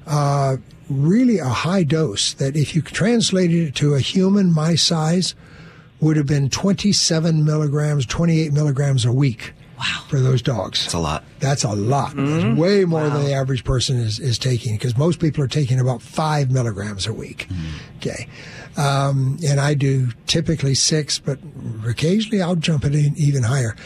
[0.07, 5.35] uh, really a high dose that if you translated it to a human my size
[6.00, 9.53] would have been 27 milligrams, 28 milligrams a week.
[9.85, 10.05] Wow.
[10.09, 10.83] For those dogs.
[10.83, 11.25] That's a lot.
[11.40, 12.14] That's a lot.
[12.16, 15.79] That's way more than the average person is, is taking because most people are taking
[15.79, 17.49] about five milligrams a week.
[17.97, 18.29] Okay.
[18.79, 21.38] Um, and I do typically six, but
[21.87, 23.77] occasionally I'll jump it in even higher.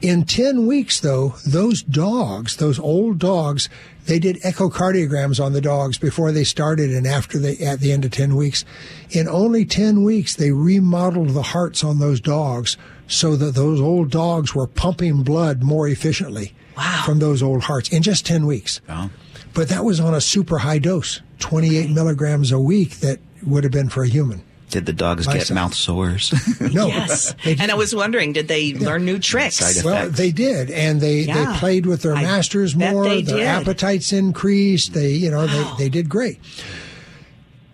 [0.00, 3.68] In 10 weeks, though, those dogs, those old dogs,
[4.06, 8.04] they did echocardiograms on the dogs before they started and after they, at the end
[8.04, 8.64] of 10 weeks.
[9.10, 12.76] In only 10 weeks, they remodeled the hearts on those dogs
[13.08, 17.02] so that those old dogs were pumping blood more efficiently Wow.
[17.04, 18.80] from those old hearts in just 10 weeks.
[18.88, 19.10] Wow.
[19.54, 23.72] But that was on a super high dose, 28 milligrams a week that would have
[23.72, 24.42] been for a human.
[24.70, 25.54] Did the dogs My get son.
[25.54, 26.32] mouth sores?
[26.60, 26.86] No.
[26.88, 27.34] Yes.
[27.46, 29.82] And I was wondering, did they learn new tricks?
[29.82, 31.52] Well, they did, and they, Yeah.
[31.52, 33.04] they played with their I masters more.
[33.04, 33.40] Their did.
[33.40, 34.92] appetites increased.
[34.92, 35.74] They, you know, Wow.
[35.78, 36.38] they, they did great.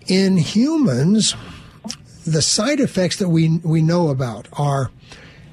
[0.07, 1.35] In humans,
[2.25, 4.91] the side effects that we we know about are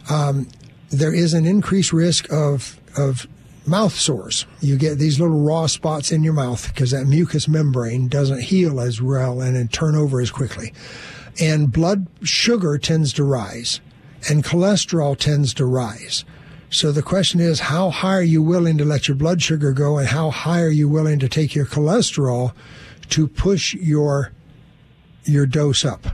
[0.09, 0.47] um,
[0.89, 3.27] there is an increased risk of of
[3.65, 4.45] mouth sores.
[4.59, 8.79] You get these little raw spots in your mouth because that mucous membrane doesn't heal
[8.79, 10.73] as well and then turn over as quickly.
[11.39, 13.79] And blood sugar tends to rise
[14.29, 16.25] and cholesterol tends to rise.
[16.69, 19.97] So the question is, how high are you willing to let your blood sugar go
[19.97, 22.53] and how high are you willing to take your cholesterol
[23.09, 24.31] to push your,
[25.25, 26.07] your dose up?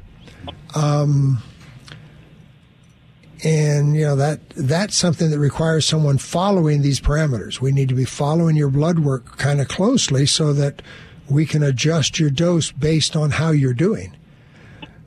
[3.43, 7.61] And you know that that's something that requires someone following these parameters.
[7.61, 10.81] We need to be following your blood work kind of closely so that
[11.29, 14.15] we can adjust your dose based on how you're doing.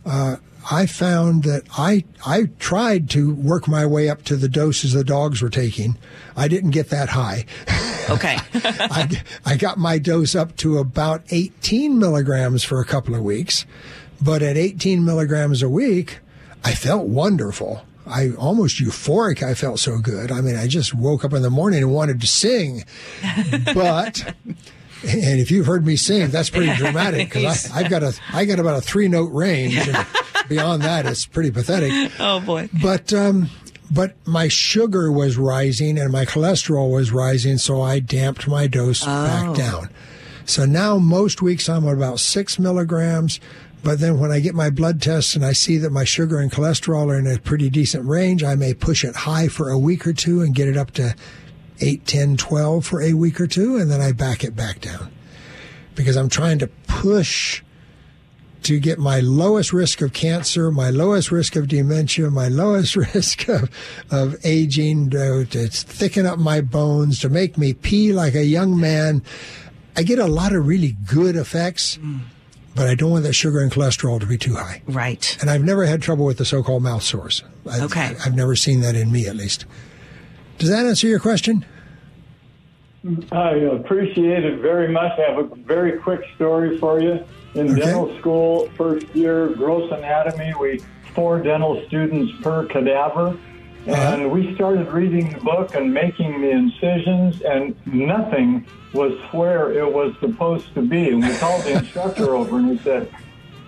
[0.05, 0.37] Uh,
[0.71, 5.05] I found that I I tried to work my way up to the doses the
[5.05, 5.97] dogs were taking.
[6.37, 7.47] I didn't get that high.
[8.09, 8.38] Okay.
[8.55, 13.66] I, I got my dose up to about 18 milligrams for a couple of weeks,
[14.21, 16.19] but at 18 milligrams a week,
[16.64, 17.83] I felt wonderful.
[18.11, 19.42] I almost euphoric.
[19.42, 20.31] I felt so good.
[20.33, 22.85] I mean, I just woke up in the morning and wanted to sing.
[23.75, 24.35] But,
[25.07, 28.59] and if you've heard me sing, that's pretty dramatic because I've got a, I got
[28.59, 29.77] about a three note range.
[29.77, 30.07] And
[30.49, 32.12] beyond that, it's pretty pathetic.
[32.18, 32.68] oh boy.
[32.83, 33.49] But um,
[33.90, 39.05] but my sugar was rising and my cholesterol was rising, so I damped my dose
[39.05, 39.90] back down.
[40.44, 43.40] So now most weeks I'm at about six milligrams.
[43.83, 46.53] But then when I get my blood tests and I see that my sugar and
[46.53, 50.07] cholesterol are in a pretty decent range, I may push it high for a week
[50.07, 51.14] or two and get it up to
[51.81, 55.11] 8, 10, 12 for a week or two, and then I back it back down.
[55.95, 57.62] because I'm trying to push
[58.62, 63.49] to get my lowest risk of cancer, my lowest risk of dementia, my lowest risk
[63.49, 63.71] of,
[64.11, 68.79] of aging, to, to thicken up my bones, to make me pee like a young
[68.79, 69.23] man.
[69.97, 72.21] I get a lot of really good effects, mm.
[72.81, 74.81] But I don't want that sugar and cholesterol to be too high.
[74.87, 75.37] Right.
[75.43, 77.45] And I've never had trouble with the so-called mouth sores.
[77.71, 78.16] I've, Okay.
[78.25, 79.66] I've never seen that in me, at least.
[80.57, 81.66] Does that answer your question?
[83.33, 85.12] I appreciate it very much.
[85.19, 87.23] I have a very quick story for you.
[87.55, 87.81] In Okay.
[87.83, 90.81] dental school, first year, gross anatomy, we
[91.14, 93.37] four dental students per cadaver.
[93.87, 94.14] Uh-huh.
[94.14, 99.90] And we started reading the book and making the incisions, and nothing was where it
[99.90, 101.11] was supposed to be.
[101.11, 103.11] And we called the instructor over and we said,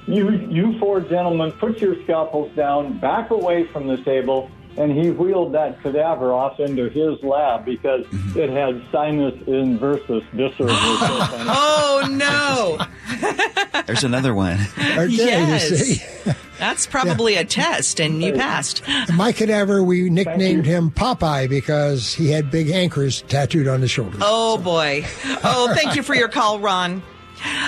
[0.07, 4.51] you, you four gentlemen, put your scalpels down, back away from the table.
[4.77, 8.39] And he wheeled that cadaver off into his lab because mm-hmm.
[8.39, 10.71] it had situs inversus visceral.
[11.55, 13.83] Oh no!
[13.87, 14.59] There's another one.
[14.79, 15.69] Okay, you Yes.
[15.69, 16.33] see.
[16.59, 18.83] That's probably a test, and you passed.
[19.13, 24.21] My cadaver, we nicknamed him Popeye because he had big anchors tattooed on his shoulders.
[24.25, 25.05] Oh boy.
[25.43, 27.03] Oh, thank you for your call, Ron.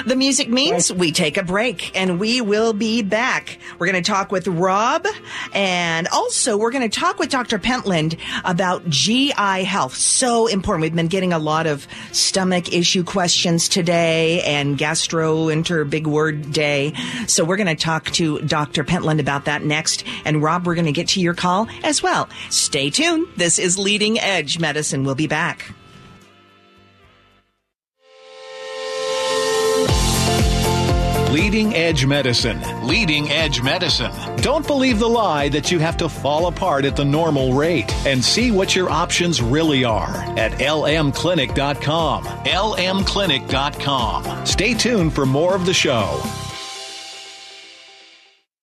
[0.06, 3.58] The music means we take a break and we will be back.
[3.78, 5.06] We're going to talk with Rob
[5.52, 7.58] and also we're going to talk with Dr.
[7.58, 9.94] Pentland about GI health.
[9.94, 10.82] So important.
[10.82, 16.92] We've been getting a lot of stomach issue questions today and gastroenter big word day.
[17.26, 18.84] So we're going to talk to Dr.
[18.84, 20.04] Pentland about that next.
[20.24, 22.28] And Rob, we're going to get to your call as well.
[22.50, 23.28] Stay tuned.
[23.36, 25.04] This is Leading Edge Medicine.
[25.04, 25.72] We'll be back.
[31.34, 32.62] Leading Edge Medicine.
[32.86, 34.12] Leading Edge Medicine.
[34.36, 38.24] Don't believe the lie that you have to fall apart at the normal rate and
[38.24, 42.24] see what your options really are at lmclinic.com.
[42.24, 44.46] lmclinic.com.
[44.46, 46.22] Stay tuned for more of the show.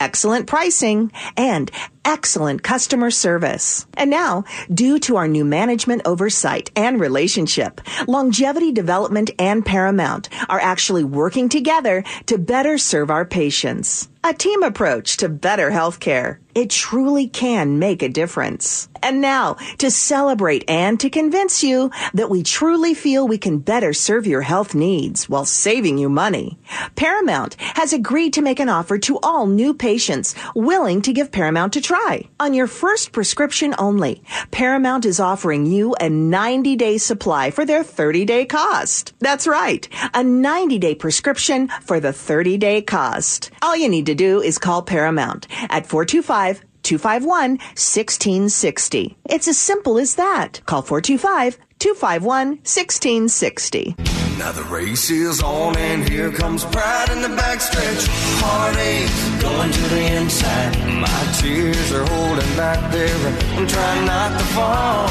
[0.00, 1.70] excellent pricing, and
[2.06, 3.86] excellent customer service.
[3.94, 10.60] And now, due to our new management oversight and relationship, Longevity Development and Paramount are
[10.60, 14.08] actually working together to better serve our patients.
[14.28, 16.38] A team approach to better healthcare.
[16.52, 18.88] It truly can make a difference.
[19.00, 23.92] And now, to celebrate and to convince you that we truly feel we can better
[23.92, 26.58] serve your health needs while saving you money,
[26.96, 31.76] Paramount has agreed to make an offer to all new patients willing to give Paramount
[31.76, 31.95] a try.
[32.38, 37.82] On your first prescription only, Paramount is offering you a 90 day supply for their
[37.82, 39.14] 30 day cost.
[39.20, 43.50] That's right, a 90 day prescription for the 30 day cost.
[43.62, 49.16] All you need to do is call Paramount at 425 251 1660.
[49.24, 50.60] It's as simple as that.
[50.66, 53.94] Call 425 251 1660.
[54.38, 58.06] Now the race is on and here comes pride in the backstretch.
[58.40, 60.76] Heartache going to the inside.
[61.00, 63.28] My tears are holding back there.
[63.56, 65.06] I'm trying not to fall.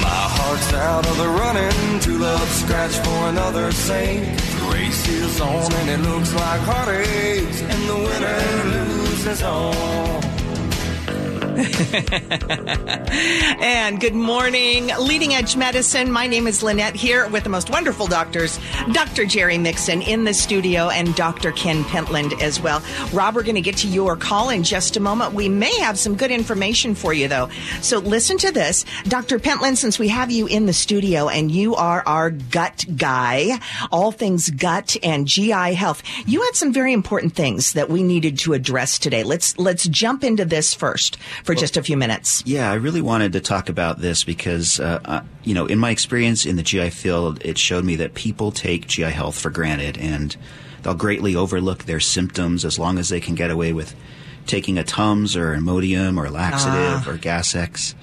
[0.00, 2.20] My heart's out of the running.
[2.20, 4.22] Love scratch for another's sake.
[4.22, 7.60] The race is on and it looks like heartaches.
[7.60, 10.22] And the winner loses all.
[13.64, 16.10] And good morning, Leading Edge Medicine.
[16.10, 18.58] My name is Lynette here with the most wonderful doctors,
[18.92, 19.24] Dr.
[19.24, 21.52] Jerry Mixon in the studio and Dr.
[21.52, 22.82] Ken Pentland as well.
[23.12, 25.32] Rob, we're going to get to your call in just a moment.
[25.32, 27.48] We may have some good information for you though.
[27.80, 28.84] So listen to this.
[29.04, 29.38] Dr.
[29.38, 33.60] Pentland, since we have you in the studio and you are our gut guy,
[33.92, 38.38] all things gut and GI health, you had some very important things that we needed
[38.40, 39.22] to address today.
[39.22, 42.42] Let's, let's jump into this first for just a few minutes.
[42.46, 45.90] Yeah, I really wanted to talk about this because, uh, uh, you know, in my
[45.90, 49.98] experience in the GI field, it showed me that people take GI health for granted
[49.98, 50.34] and
[50.82, 53.94] they'll greatly overlook their symptoms as long as they can get away with
[54.46, 57.94] taking a Tums or Imodium or laxative or Gas-X.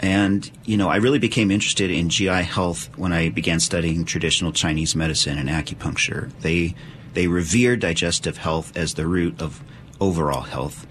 [0.00, 4.52] And, you know, I really became interested in GI health when I began studying traditional
[4.52, 6.30] Chinese medicine and acupuncture.
[6.40, 6.74] They,
[7.12, 9.62] they revere digestive health as the root of
[10.00, 10.86] overall health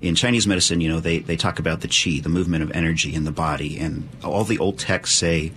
[0.00, 3.14] in Chinese medicine, you know, they, they talk about the qi, the movement of energy
[3.14, 5.52] in the body, and all the old texts say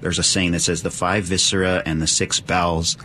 [0.00, 2.96] there's a saying that says the five viscera and the six bowels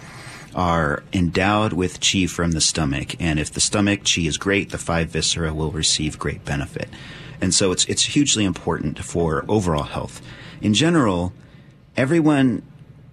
[0.55, 4.77] are endowed with chi from the stomach, and if the stomach chi is great, the
[4.77, 6.89] five viscera will receive great benefit.
[7.41, 10.21] And so it's it's hugely important for overall health.
[10.61, 11.31] In general,
[11.95, 12.63] everyone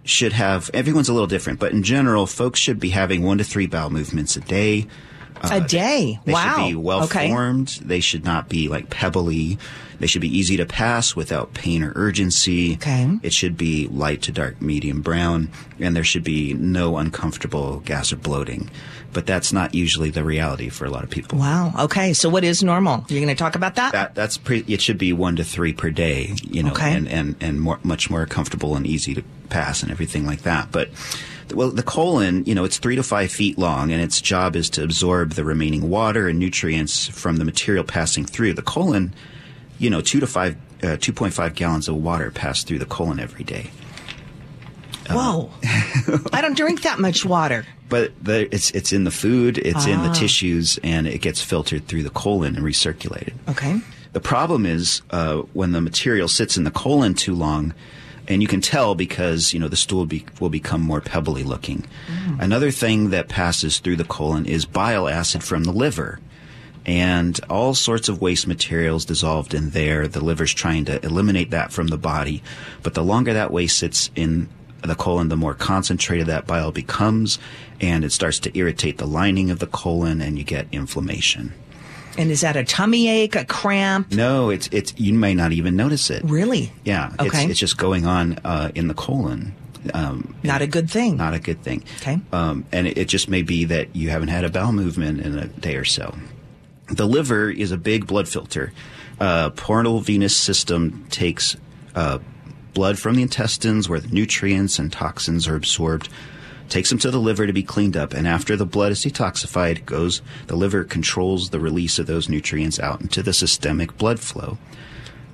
[0.02, 3.44] should have everyone's a little different, but in general, folks should be having one to
[3.44, 4.86] three bowel movements a day.
[5.42, 6.18] A uh, day.
[6.24, 6.56] They wow.
[6.56, 7.28] should be well okay.
[7.28, 7.68] formed.
[7.82, 9.58] They should not be like pebbly.
[9.98, 12.74] They should be easy to pass without pain or urgency.
[12.74, 13.18] Okay.
[13.22, 18.12] It should be light to dark medium brown, and there should be no uncomfortable gas
[18.12, 18.70] or bloating.
[19.12, 21.38] But that's not usually the reality for a lot of people.
[21.38, 21.72] Wow.
[21.84, 22.12] Okay.
[22.12, 23.06] So what is normal?
[23.08, 23.92] You're going to talk about that?
[23.92, 26.92] That that's pre- it should be one to three per day, you know, Okay.
[26.92, 30.70] and and and more, much more comfortable and easy to pass and everything like that.
[30.70, 30.90] But
[31.54, 34.68] well, the colon, you know, it's three to five feet long, and its job is
[34.70, 39.14] to absorb the remaining water and nutrients from the material passing through the colon.
[39.78, 42.86] You know, two to five, uh, two point five gallons of water pass through the
[42.86, 43.70] colon every day.
[45.10, 45.50] Whoa.
[46.32, 47.64] I don't drink that much water.
[47.88, 50.12] But the, it's it's in the food, it's in the Ah.
[50.12, 53.34] tissues, and it gets filtered through the colon and recirculated.
[53.48, 53.78] Okay.
[54.12, 57.74] The problem is uh, when the material sits in the colon too long,
[58.28, 61.86] and you can tell because you know the stool be, will become more pebbly looking.
[62.08, 62.42] Mm.
[62.42, 66.20] Another thing that passes through the colon is bile acid from the liver,
[66.84, 70.08] and all sorts of waste materials dissolved in there.
[70.08, 72.42] The liver's trying to eliminate that from the body,
[72.82, 74.48] but the longer that waste sits in
[74.82, 77.38] the colon, the more concentrated that bile becomes,
[77.80, 81.52] and it starts to irritate the lining of the colon, and you get inflammation.
[82.18, 84.12] And is that a tummy ache, a cramp?
[84.12, 86.22] No, it's it's you may not even notice it.
[86.24, 86.72] Really?
[86.84, 87.42] Yeah, Okay.
[87.42, 89.54] it's, it's just going on uh, in the colon.
[89.94, 91.16] Um, Not a good thing.
[91.16, 91.84] not a good thing.
[91.98, 92.18] Okay.
[92.32, 95.38] Um, and it, it just may be that you haven't had a bowel movement in
[95.38, 96.12] a day or so.
[96.88, 98.72] The liver is a big blood filter.
[99.20, 101.56] Uh, portal venous system takes
[101.94, 102.18] uh,
[102.74, 106.08] blood from the intestines where the nutrients and toxins are absorbed,
[106.68, 109.84] takes them to the liver to be cleaned up, and after the blood is detoxified,
[109.86, 114.58] goes the liver controls the release of those nutrients out into the systemic blood flow.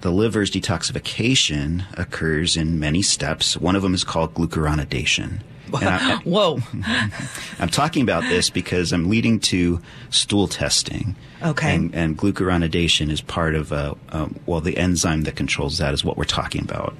[0.02, 3.56] The liver's detoxification occurs in many steps.
[3.56, 5.40] One of them is called glucuronidation.
[5.74, 6.58] I- Whoa.
[7.58, 9.80] I'm talking about this because I'm leading to
[10.10, 11.16] stool testing.
[11.42, 11.74] Okay.
[11.74, 16.04] And, and glucuronidation is part of, uh, um, well, the enzyme that controls that is
[16.04, 16.94] what we're talking about.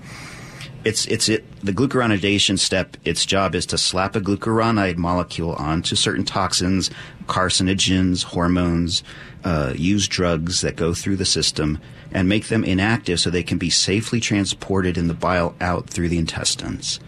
[0.85, 5.95] It's, it's it, the glucuronidation step, its job is to slap a glucuronide molecule onto
[5.95, 6.91] certain toxins,
[7.27, 9.05] carcinogens, hormones,
[9.45, 11.79] uh, use drugs that go through the system
[12.11, 16.09] and make them inactive so they can be safely transported in the bile out through
[16.09, 17.01] the intestines.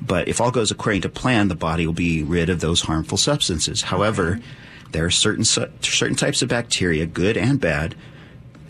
[0.00, 3.18] But if all goes according to plan, the body will be rid of those harmful
[3.18, 3.82] substances.
[3.82, 4.40] However,
[4.92, 7.94] there are certain su- certain types of bacteria, good and bad,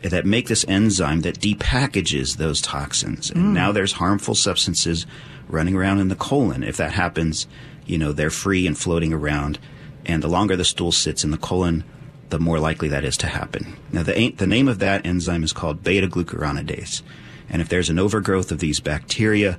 [0.09, 3.31] that make this enzyme that depackages those toxins.
[3.31, 3.53] And hmm.
[3.53, 5.07] now there's harmful substances
[5.49, 6.63] running around in the colon.
[6.63, 7.47] If that happens,
[7.87, 9.59] you know, they're free and floating around.
[10.05, 11.85] And the longer the stool sits in the colon,
[12.29, 13.77] the more likely that is to happen.
[13.93, 17.03] Now, the, the name of that enzyme is called beta glucuronidase.
[17.49, 19.59] And if there's an overgrowth of these bacteria,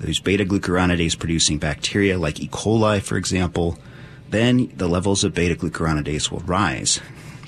[0.00, 2.48] these beta glucuronidase producing bacteria like E.
[2.48, 3.78] coli, for example,
[4.30, 7.00] then the levels of beta glucuronidase will rise.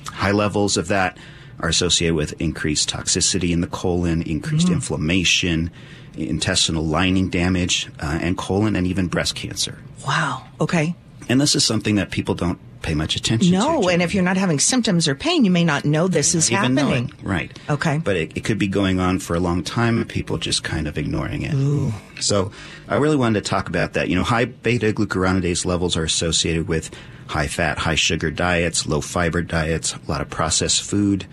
[0.07, 1.17] High levels of that
[1.59, 5.71] are associated with increased toxicity in the colon, increased inflammation,
[6.15, 9.77] intestinal lining damage, uh, and colon and even breast cancer.
[10.05, 10.43] Wow.
[10.59, 10.95] Okay.
[11.29, 13.57] And this is something that people don't pay much attention to.
[13.59, 16.49] No, and if you're not having symptoms or pain, you may not know this is
[16.49, 17.13] happening.
[17.21, 17.57] Right.
[17.69, 17.99] Okay.
[17.99, 20.87] But it, it could be going on for a long time and people just kind
[20.87, 21.53] of ignoring it.
[22.21, 22.51] So
[22.87, 24.09] I really wanted to talk about that.
[24.09, 26.89] You know, high beta glucuronidase levels are associated with
[27.27, 31.25] high fat, high sugar diets, low fiber diets, a lot of processed food,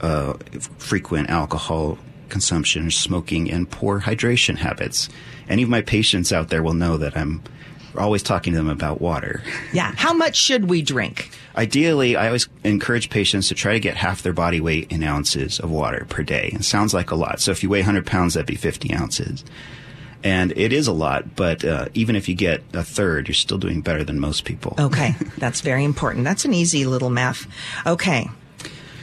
[0.00, 0.34] uh,
[0.78, 5.08] frequent alcohol consumption, smoking, and poor hydration habits.
[5.48, 7.42] Any of my patients out there will know that I'm
[7.98, 9.42] always talking to them about water.
[9.72, 9.94] Yeah.
[9.96, 11.30] How much should we drink?
[11.56, 15.58] Ideally, I always encourage patients to try to get half their body weight in ounces
[15.60, 16.50] of water per day.
[16.52, 17.40] It sounds like a lot.
[17.40, 19.44] So if you weigh 100 pounds, that'd be 50 ounces.
[20.24, 23.58] And it is a lot, but uh, even if you get a third, you're still
[23.58, 24.76] doing better than most people.
[24.78, 25.16] Okay.
[25.38, 26.24] That's very important.
[26.24, 27.46] That's an easy little math.
[27.86, 28.28] Okay.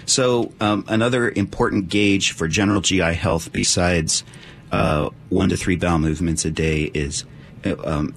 [0.06, 4.24] So um, another important gauge for general GI health, besides
[4.72, 7.26] uh, one to three bowel movements a day, is
[7.66, 8.16] uh, um,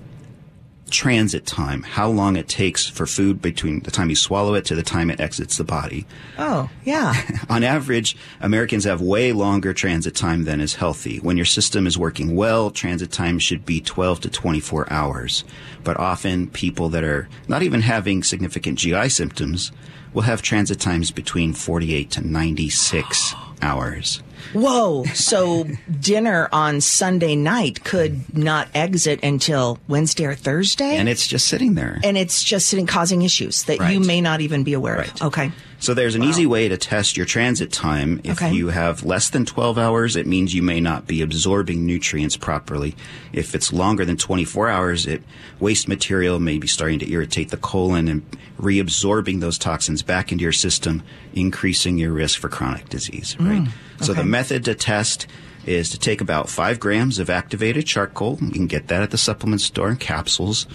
[0.92, 1.82] transit time.
[1.82, 5.10] How long it takes for food between the time you swallow it to the time
[5.10, 6.06] it exits the body.
[6.38, 7.14] Oh, yeah.
[7.48, 11.18] On average, Americans have way longer transit time than is healthy.
[11.18, 15.44] When your system is working well, transit time should be 12 to 24 hours.
[15.82, 19.72] But often, people that are not even having significant GI symptoms
[20.12, 24.22] will have transit times between 48 to 96 hours.
[24.52, 25.04] Whoa.
[25.14, 25.66] So
[26.00, 30.96] dinner on Sunday night could not exit until Wednesday or Thursday?
[30.96, 31.98] And it's just sitting there.
[32.04, 33.92] And it's just sitting, causing issues that Right.
[33.94, 35.20] you may not even be aware Right.
[35.20, 35.28] of.
[35.28, 35.52] Okay.
[35.78, 38.20] So there's an easy way to test your transit time.
[38.22, 38.52] If Okay.
[38.54, 42.94] you have less than 12 hours, it means you may not be absorbing nutrients properly.
[43.32, 45.22] If it's longer than 24 hours, it
[45.58, 48.22] waste material may be starting to irritate the colon and
[48.60, 51.02] reabsorbing those toxins back into your system,
[51.34, 53.58] increasing your risk for chronic disease, right?
[53.66, 53.70] Hmm.
[54.02, 55.26] So the method to test
[55.64, 58.38] is to take about 5 grams of activated charcoal.
[58.40, 60.66] You can get that at the supplement store in capsules.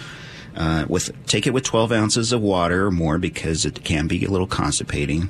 [0.55, 4.25] Uh, with take it with 12 ounces of water or more because it can be
[4.25, 5.29] a little constipating.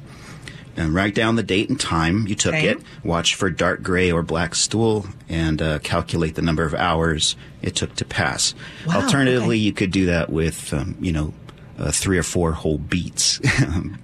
[0.78, 2.68] And write down the date and time you took Okay.
[2.70, 2.80] it.
[3.04, 7.76] Watch for dark gray or black stool, and uh, calculate the number of hours it
[7.76, 8.54] took to pass.
[8.86, 9.64] Wow, Alternatively, okay.
[9.66, 11.34] you could do that with, um, you know,
[11.78, 13.40] uh, three or four whole beets.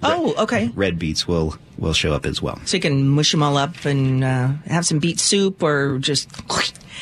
[0.02, 0.70] Oh, okay.
[0.74, 2.60] Red beets will will show up as well.
[2.66, 6.28] So you can mush them all up and uh, have some beet soup or just.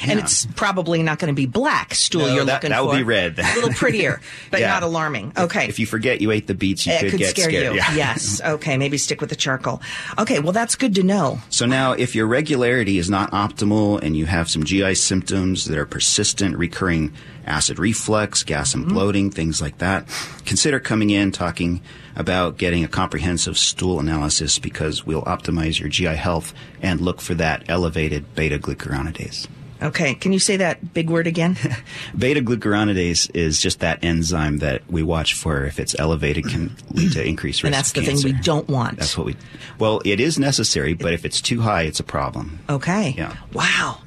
[0.07, 2.87] And it's probably not going to be black stool No, you're that- looking that for.
[2.87, 3.39] That would be red.
[3.39, 4.21] A little prettier,
[4.51, 4.69] but Yeah.
[4.69, 5.33] not alarming.
[5.37, 5.69] Okay.
[5.69, 7.75] If you forget you ate the beets, you it could, could get scare scared.
[7.75, 7.75] you.
[7.75, 7.95] Yeah.
[7.95, 8.41] Yes.
[8.53, 8.77] Okay.
[8.77, 9.81] Maybe stick with the charcoal.
[10.19, 10.39] Okay.
[10.41, 11.39] Well, that's good to know.
[11.49, 15.79] So now, if your regularity is not optimal and you have some GI symptoms that
[15.79, 17.13] are persistent, recurring
[17.47, 18.95] acid reflux, gas and mm-hmm.
[18.95, 20.07] bloating, things like that,
[20.45, 21.81] consider coming in talking
[22.17, 27.35] about getting a comprehensive stool analysis because we'll optimize your GI health and look for
[27.35, 29.47] that elevated beta glucuronidase.
[29.83, 30.15] Okay.
[30.15, 31.57] Can you say that big word again?
[32.17, 35.65] Beta glucuronidase is just that enzyme that we watch for.
[35.65, 37.67] If it's elevated, can lead to increased risk.
[37.67, 38.99] and that's the thing we don't want.
[38.99, 39.37] That's what we.
[39.79, 42.61] Well, it is necessary, but if it's too high, it's a problem.
[42.69, 43.15] Okay.
[43.17, 43.37] Yeah.
[43.53, 43.99] Wow.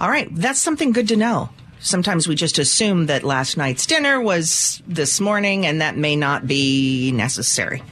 [0.00, 0.28] All right.
[0.34, 1.50] That's something good to know.
[1.80, 6.46] Sometimes we just assume that last night's dinner was this morning, and that may not
[6.46, 7.82] be necessary,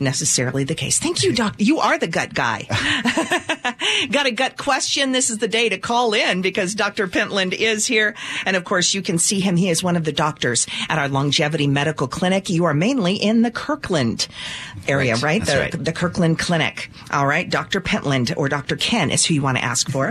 [0.00, 0.98] necessarily the case.
[0.98, 1.54] Thank you, Doc.
[1.58, 2.66] You are the gut guy.
[4.10, 5.12] Got a gut question?
[5.12, 7.06] This is the day to call in because Dr.
[7.06, 8.14] Pentland is here.
[8.44, 9.56] And of course, you can see him.
[9.56, 12.50] He is one of the doctors at our longevity medical clinic.
[12.50, 14.26] You are mainly in the Kirkland
[14.88, 15.22] area, Right.
[15.22, 15.44] right?
[15.46, 15.84] The, right.
[15.84, 16.90] the Kirkland Clinic.
[17.10, 17.48] All right.
[17.48, 17.80] Dr.
[17.80, 18.76] Pentland or Dr.
[18.76, 20.08] Ken is who you want to ask for.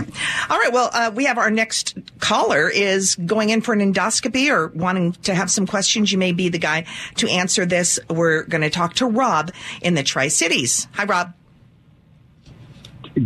[0.50, 0.72] All right.
[0.72, 5.14] Well, uh, we have our next caller is going in for an endoscopy or wanting
[5.24, 6.12] to have some questions.
[6.12, 8.00] You may be the guy to answer this.
[8.10, 9.52] We're going to talk to Rob
[9.82, 10.88] in the Tri Cities.
[10.94, 11.34] Hi, Rob.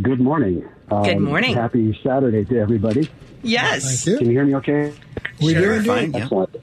[0.02, 0.68] Good morning.
[0.92, 1.54] Um, Good morning.
[1.56, 3.10] Happy Saturday to everybody.
[3.44, 4.04] Yes.
[4.06, 4.32] Thank Can you.
[4.34, 4.94] you hear me okay?
[5.42, 5.74] We do Sure.
[5.76, 5.88] indeed.
[5.88, 6.12] Fine.
[6.14, 6.20] Yeah.
[6.24, 6.56] Excellent.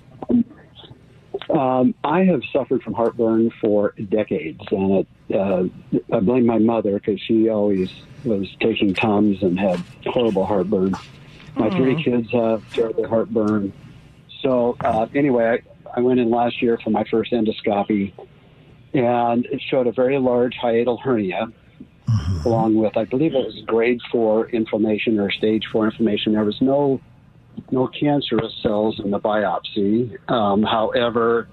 [1.50, 5.64] Um, I have suffered from heartburn for decades, and it, uh,
[6.12, 7.90] I blame my mother because she always
[8.24, 10.94] was taking Tums and had horrible heartburn.
[11.56, 13.72] My three kids have terrible heartburn.
[14.42, 18.12] So uh, anyway, I, I went in last year for my first endoscopy,
[18.92, 21.46] and it showed a very large hiatal hernia,
[22.44, 26.32] along with I believe it was grade four inflammation or stage four inflammation.
[26.32, 27.00] There was no
[27.70, 30.18] no cancerous cells in the biopsy.
[30.28, 31.48] Um, however,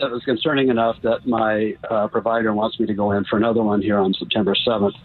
[0.00, 3.62] it was concerning enough that my uh, provider wants me to go in for another
[3.62, 4.96] one here on September 7th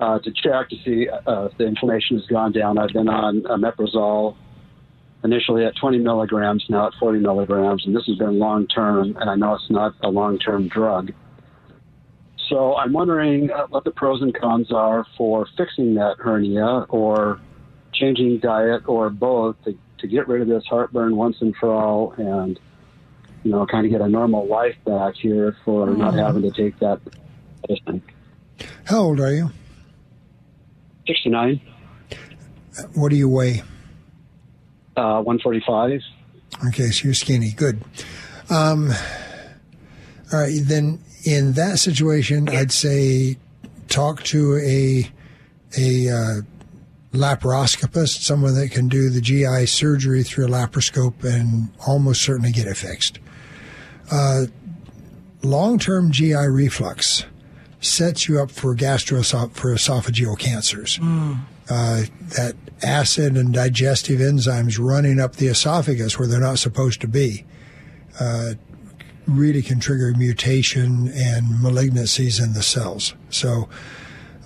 [0.00, 2.78] uh, to check to see uh, if the inflammation has gone down.
[2.78, 4.36] I've been on uh, Meprazole
[5.24, 9.28] initially at 20 milligrams, now at 40 milligrams, and this has been long term, and
[9.28, 11.12] I know it's not a long term drug.
[12.48, 17.40] So I'm wondering uh, what the pros and cons are for fixing that hernia or
[17.92, 22.12] changing diet or both to, to get rid of this heartburn once and for all
[22.16, 22.58] and
[23.42, 26.78] you know kind of get a normal life back here for not having to take
[26.78, 27.00] that
[27.68, 28.02] medicine.
[28.84, 29.50] How old are you?
[31.08, 31.60] 69
[32.94, 33.62] What do you weigh?
[34.96, 36.00] uh, 145
[36.68, 37.52] Okay, so you're skinny.
[37.52, 37.82] Good.
[38.50, 38.90] Um,
[40.32, 43.36] all right, then in that situation, I'd say
[43.88, 45.08] talk to a
[45.76, 46.40] a uh,
[47.12, 52.66] laparoscopist, someone that can do the GI surgery through a laparoscope, and almost certainly get
[52.66, 53.18] it fixed.
[54.10, 54.46] Uh,
[55.42, 57.24] long-term GI reflux
[57.80, 60.98] sets you up for gastro for esophageal cancers.
[61.70, 62.04] Uh,
[62.36, 67.44] that acid and digestive enzymes running up the esophagus where they're not supposed to be
[68.20, 68.54] uh,
[69.26, 73.14] really can trigger mutation and malignancies in the cells.
[73.28, 73.68] So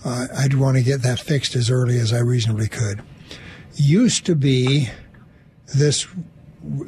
[0.05, 3.03] uh, I'd want to get that fixed as early as I reasonably could.
[3.75, 4.89] Used to be
[5.75, 6.07] this,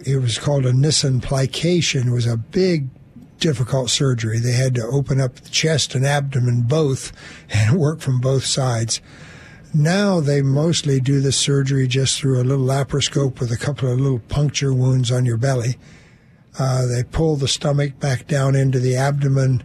[0.05, 2.09] it was called a Nissen plication.
[2.09, 2.89] It was a big,
[3.39, 4.39] difficult surgery.
[4.39, 7.13] They had to open up the chest and abdomen both
[7.51, 9.01] and work from both sides.
[9.73, 14.01] Now they mostly do the surgery just through a little laparoscope with a couple of
[14.01, 15.77] little puncture wounds on your belly.
[16.57, 19.65] Uh, they pull the stomach back down into the abdomen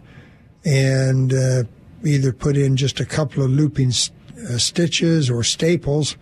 [0.64, 1.62] and uh,
[2.04, 6.16] either put in just a couple of looping uh, stitches or staples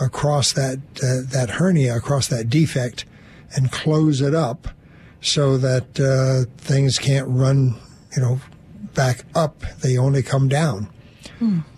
[0.00, 3.04] across that uh, that hernia, across that defect,
[3.54, 4.68] and close it up
[5.20, 7.74] so that uh, things can't run,
[8.16, 8.40] you know,
[8.94, 9.60] back up.
[9.82, 10.88] They only come down.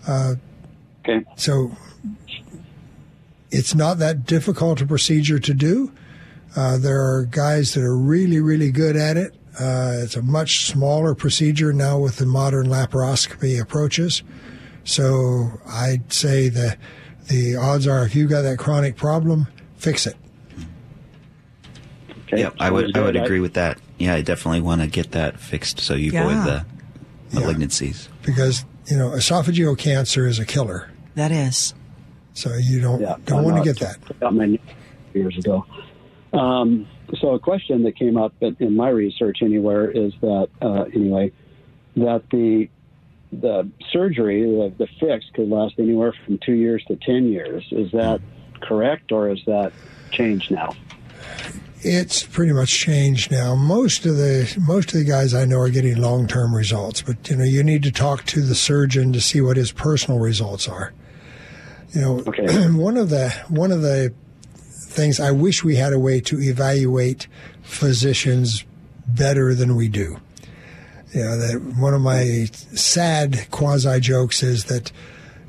[0.07, 0.35] Uh,
[1.03, 1.23] Okay.
[1.35, 1.75] so
[3.49, 5.91] it's not that difficult a procedure to do.
[6.55, 9.33] Uh, there are guys that are really, really good at it.
[9.59, 14.23] Uh, it's a much smaller procedure now with the modern laparoscopy approaches.
[14.83, 16.77] So I'd say the
[17.27, 20.15] the odds are if you've got that chronic problem, fix it.
[22.33, 22.41] Okay.
[22.43, 23.23] Yeah, I would I would Good.
[23.23, 23.77] agree with that.
[23.97, 26.23] Yeah, I definitely want to get that fixed so you Yeah.
[26.23, 26.65] avoid the
[27.37, 28.07] malignancies.
[28.23, 30.89] because you know esophageal cancer is a killer.
[31.15, 31.73] That is.
[32.33, 33.97] So you don't Yeah, don't I want to get that.
[34.09, 34.59] About many
[35.13, 35.65] years ago.
[36.33, 36.87] Um,
[37.19, 41.31] so a question that came up in- in my research anywhere is that uh, anyway
[41.97, 42.69] that the
[43.33, 47.65] the surgery the, the fix could last anywhere from two years to ten years.
[47.71, 48.21] Is that
[48.61, 49.73] correct or is that
[50.11, 50.73] changed now?
[51.83, 53.55] It's pretty much changed now.
[53.55, 57.29] Most of the most of the guys I know are getting long term results, but
[57.29, 60.67] you know you need to talk to the surgeon to see what his personal results
[60.67, 60.93] are.
[61.93, 62.45] You know, Okay.
[62.71, 64.13] one of the one of the
[64.53, 67.27] things I wish we had a way to evaluate
[67.63, 68.63] physicians
[69.07, 70.17] better than we do.
[71.13, 74.91] You know, that one of my sad quasi jokes is that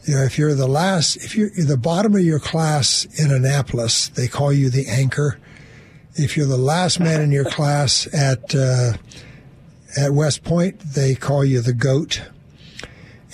[0.05, 4.09] you know if you're the last, if you're the bottom of your class in Annapolis,
[4.09, 5.39] they call you the anchor
[6.15, 8.95] if you're the last man in your class at uh,
[9.97, 12.23] at West Point, they call you the goat.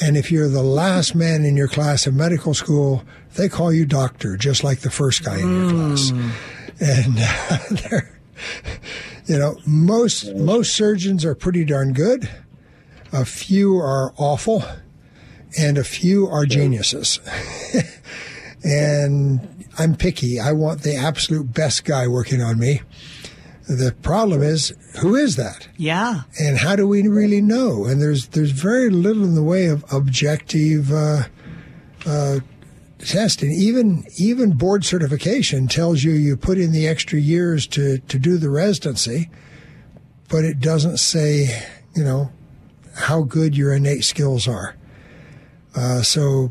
[0.00, 3.04] And if you're the last man in your class in medical school,
[3.34, 6.10] they call you doctor, just like the first guy in your class.
[6.80, 8.00] And uh,
[9.26, 12.28] you know, most most surgeons are pretty darn good.
[13.12, 14.62] A few are awful,
[15.58, 17.18] and a few are geniuses.
[18.64, 20.40] and I'm picky.
[20.40, 22.80] I want the absolute best guy working on me.
[23.68, 25.68] The problem is, who is that?
[25.76, 26.22] Yeah.
[26.40, 27.84] And how do we really know?
[27.84, 31.24] And there's there's very little in the way of objective uh,
[32.06, 32.40] uh,
[32.98, 33.52] testing.
[33.52, 38.38] Even even board certification tells you you put in the extra years to to do
[38.38, 39.30] the residency,
[40.30, 42.30] but it doesn't say you know
[42.96, 44.74] how good your innate skills are.
[45.74, 46.50] Uh, so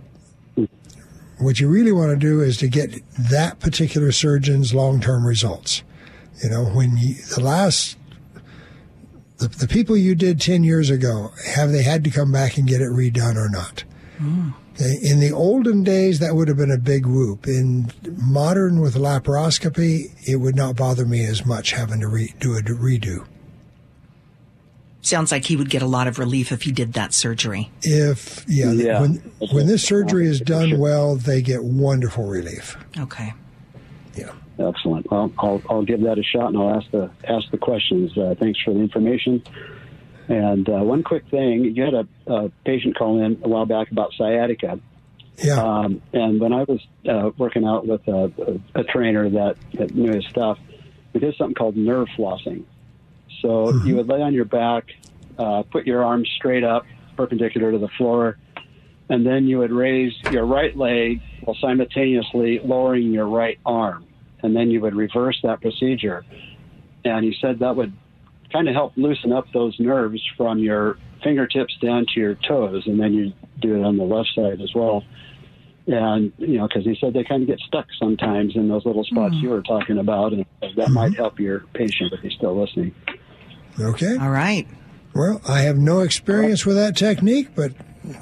[1.40, 5.84] what you really want to do is to get that particular surgeon's long-term results.
[6.44, 7.98] You know, when you, the last,
[9.38, 12.68] the, the people you did 10 years ago, have they had to come back and
[12.68, 13.84] get it redone or not?
[14.18, 14.50] Hmm.
[14.74, 17.48] Okay, In the olden days, that would have been a big whoop.
[17.48, 22.56] In modern with laparoscopy, it would not bother me as much having to re- do
[22.56, 23.26] a redo.
[25.02, 27.72] Sounds like he would get a lot of relief if he did that surgery.
[27.82, 29.02] If, yeah, Yeah.
[29.02, 32.76] when, when this surgery is done well, they get wonderful relief.
[32.98, 33.34] Okay.
[34.16, 34.32] Yeah.
[34.60, 35.10] Excellent.
[35.10, 38.18] Well, I'll, I'll give that a shot and I'll ask the ask the questions.
[38.18, 39.44] Uh, thanks for the information.
[40.28, 43.92] And uh, one quick thing, you had a, a patient call in a while back
[43.92, 44.80] about sciatica.
[45.38, 45.62] Yeah.
[45.64, 49.94] Um, and when I was uh, working out with a, a, a trainer that, that
[49.96, 50.58] knew his stuff,
[51.14, 52.64] we did something called nerve flossing.
[53.42, 53.88] So mm-hmm.
[53.88, 54.86] you would lay on your back,
[55.38, 56.86] uh, put your arms straight up,
[57.16, 58.38] perpendicular to the floor,
[59.10, 64.06] and then you would raise your right leg while simultaneously lowering your right arm.
[64.44, 66.26] And then you would reverse that procedure.
[67.06, 67.94] And he said that would
[68.52, 72.84] kind of help loosen up those nerves from your fingertips down to your toes.
[72.86, 75.04] And then you do it on the left side as well.
[75.88, 79.06] And, you know, because he said they kind of get stuck sometimes in those little
[79.06, 79.42] spots mm.
[79.42, 80.34] you were talking about.
[80.34, 80.94] And that mm-hmm.
[80.94, 82.94] might help your patient if he's still listening.
[83.80, 84.18] Okay.
[84.18, 84.68] All right.
[85.14, 87.72] Well, I have no experience with that technique, but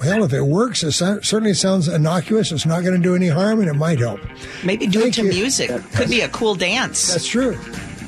[0.01, 2.51] hell, if it works, it so- certainly sounds innocuous.
[2.51, 4.19] It's not going to do any harm, and it might help.
[4.63, 5.33] Maybe do Thank it to you.
[5.33, 5.71] music.
[5.93, 7.11] Could be a cool dance.
[7.11, 7.57] That's true.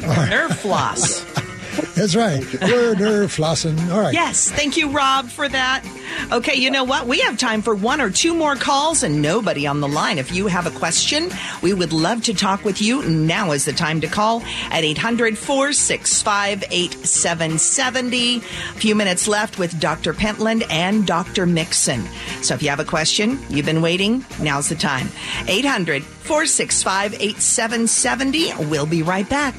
[0.01, 1.25] Nerve floss.
[1.95, 2.43] That's right.
[2.61, 3.91] We're nerve flossing.
[3.91, 4.13] All right.
[4.13, 5.83] Yes, thank you, Rob, for that.
[6.31, 7.07] Okay, you know what?
[7.07, 10.17] We have time for one or two more calls and nobody on the line.
[10.17, 11.29] If you have a question,
[11.61, 13.03] we would love to talk with you.
[13.03, 18.37] Now is the time to call at 800 465 8770.
[18.37, 20.13] A few minutes left with Dr.
[20.13, 21.45] Pentland and Dr.
[21.45, 22.03] Mixon.
[22.41, 25.09] So if you have a question, you've been waiting, now's the time.
[25.47, 28.65] 800 465 8770.
[28.69, 29.55] We'll be right back.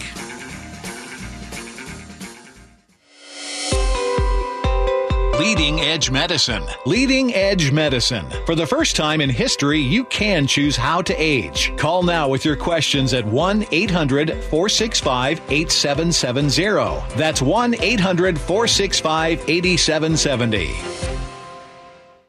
[5.38, 6.64] Leading Edge Medicine.
[6.84, 8.26] Leading Edge Medicine.
[8.44, 11.72] For the first time in history, you can choose how to age.
[11.76, 17.16] Call now with your questions at 1 800 465 8770.
[17.16, 21.17] That's 1 800 465 8770.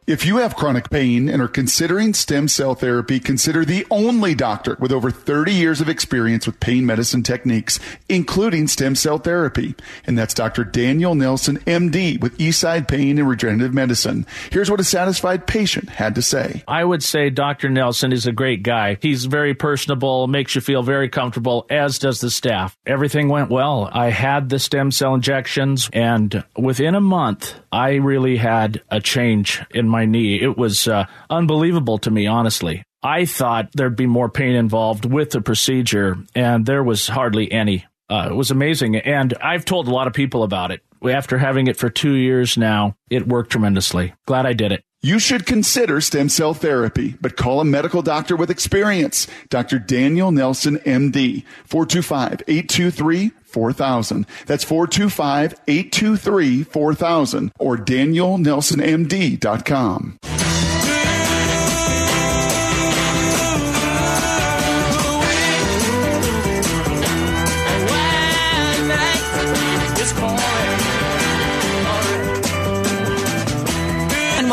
[0.09, 4.75] If you have chronic pain and are considering stem cell therapy, consider the only doctor
[4.79, 7.79] with over 30 years of experience with pain medicine techniques,
[8.09, 9.75] including stem cell therapy.
[10.07, 10.63] And that's Dr.
[10.63, 14.25] Daniel Nelson, MD, with Eastside Pain and Regenerative Medicine.
[14.51, 16.63] Here's what a satisfied patient had to say.
[16.67, 17.69] I would say Dr.
[17.69, 18.97] Nelson is a great guy.
[19.03, 22.75] He's very personable, makes you feel very comfortable, as does the staff.
[22.83, 23.87] Everything went well.
[23.93, 29.61] I had the stem cell injections, and within a month, I really had a change
[29.71, 30.41] in my knee.
[30.41, 32.83] It was uh, unbelievable to me, honestly.
[33.01, 37.85] I thought there'd be more pain involved with the procedure, and there was hardly any.
[38.09, 38.97] Uh, it was amazing.
[38.97, 40.81] And I've told a lot of people about it.
[41.03, 44.13] After having it for two years now, it worked tremendously.
[44.25, 44.83] Glad I did it.
[45.01, 49.27] You should consider stem cell therapy, but call a medical doctor with experience.
[49.49, 49.79] Dr.
[49.79, 54.25] Daniel Nelson, MD, 425-823-4000.
[54.45, 60.48] That's 425-823-4000 or danielnelsonmd.com.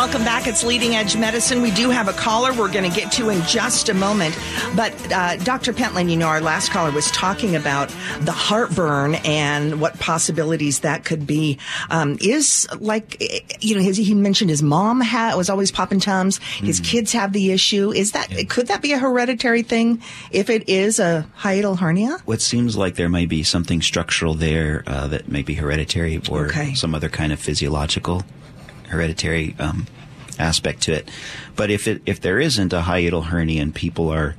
[0.06, 0.46] welcome back.
[0.46, 1.62] It's Leading Edge Medicine.
[1.62, 4.38] We do have a caller we're going to get to in just a moment.
[4.76, 5.72] But uh, Dr.
[5.72, 7.88] Pentland, you know, our last caller was talking about
[8.20, 11.58] the heartburn and what possibilities that could be.
[11.90, 13.20] Um, is like,
[13.58, 16.38] you know, his, he mentioned his mom had, was always popping tums.
[16.38, 17.90] His kids have the issue.
[17.92, 20.00] Is that, could that be a hereditary thing
[20.30, 22.18] if it is a hiatal hernia?
[22.26, 26.46] What seems like there may be something structural there uh, that may be hereditary or
[26.46, 26.74] Okay.
[26.74, 28.22] some other kind of physiological
[28.88, 29.84] hereditary um,
[30.38, 31.08] aspect to it.
[31.56, 34.36] But if it if there isn't a hiatal hernia and people are,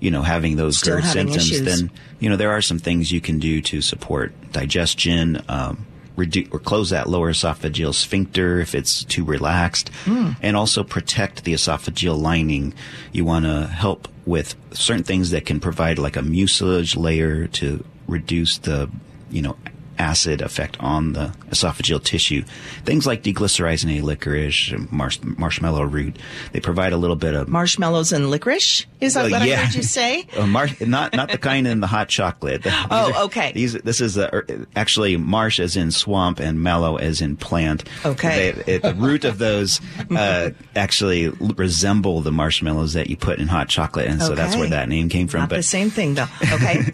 [0.00, 1.64] you know, having those Still GERD having symptoms, issues.
[1.80, 1.90] then
[2.20, 5.42] you know there are some things you can do to support digestion.
[5.48, 5.86] Um,
[6.16, 10.30] Reduce or close that lower esophageal sphincter if it's too relaxed, Hmm.
[10.40, 12.72] and also protect the esophageal lining.
[13.12, 17.84] You want to help with certain things that can provide like a mucilage layer to
[18.08, 18.88] reduce the,
[19.30, 19.56] you know,
[19.98, 22.42] acid effect on the esophageal tissue.
[22.84, 26.18] Things like deglycerizing licorice, marsh, marshmallow root,
[26.52, 28.86] they provide a little bit of Marshmallows and licorice?
[29.00, 29.56] Is that Uh, what I yeah.
[29.64, 30.26] heard you say?
[30.36, 32.64] uh, marsh, not not the kind in the hot chocolate.
[32.90, 33.52] Oh, are- okay.
[33.52, 37.84] These this is a, er, actually marsh as in swamp and mallow as in plant.
[38.04, 38.52] Okay.
[38.52, 39.80] They, it, the root of those
[40.10, 44.56] uh, actually l- resemble the marshmallows that you put in hot chocolate, and so that's
[44.56, 45.40] where that name came from.
[45.40, 46.26] Not but the same thing, though.
[46.52, 46.84] Okay.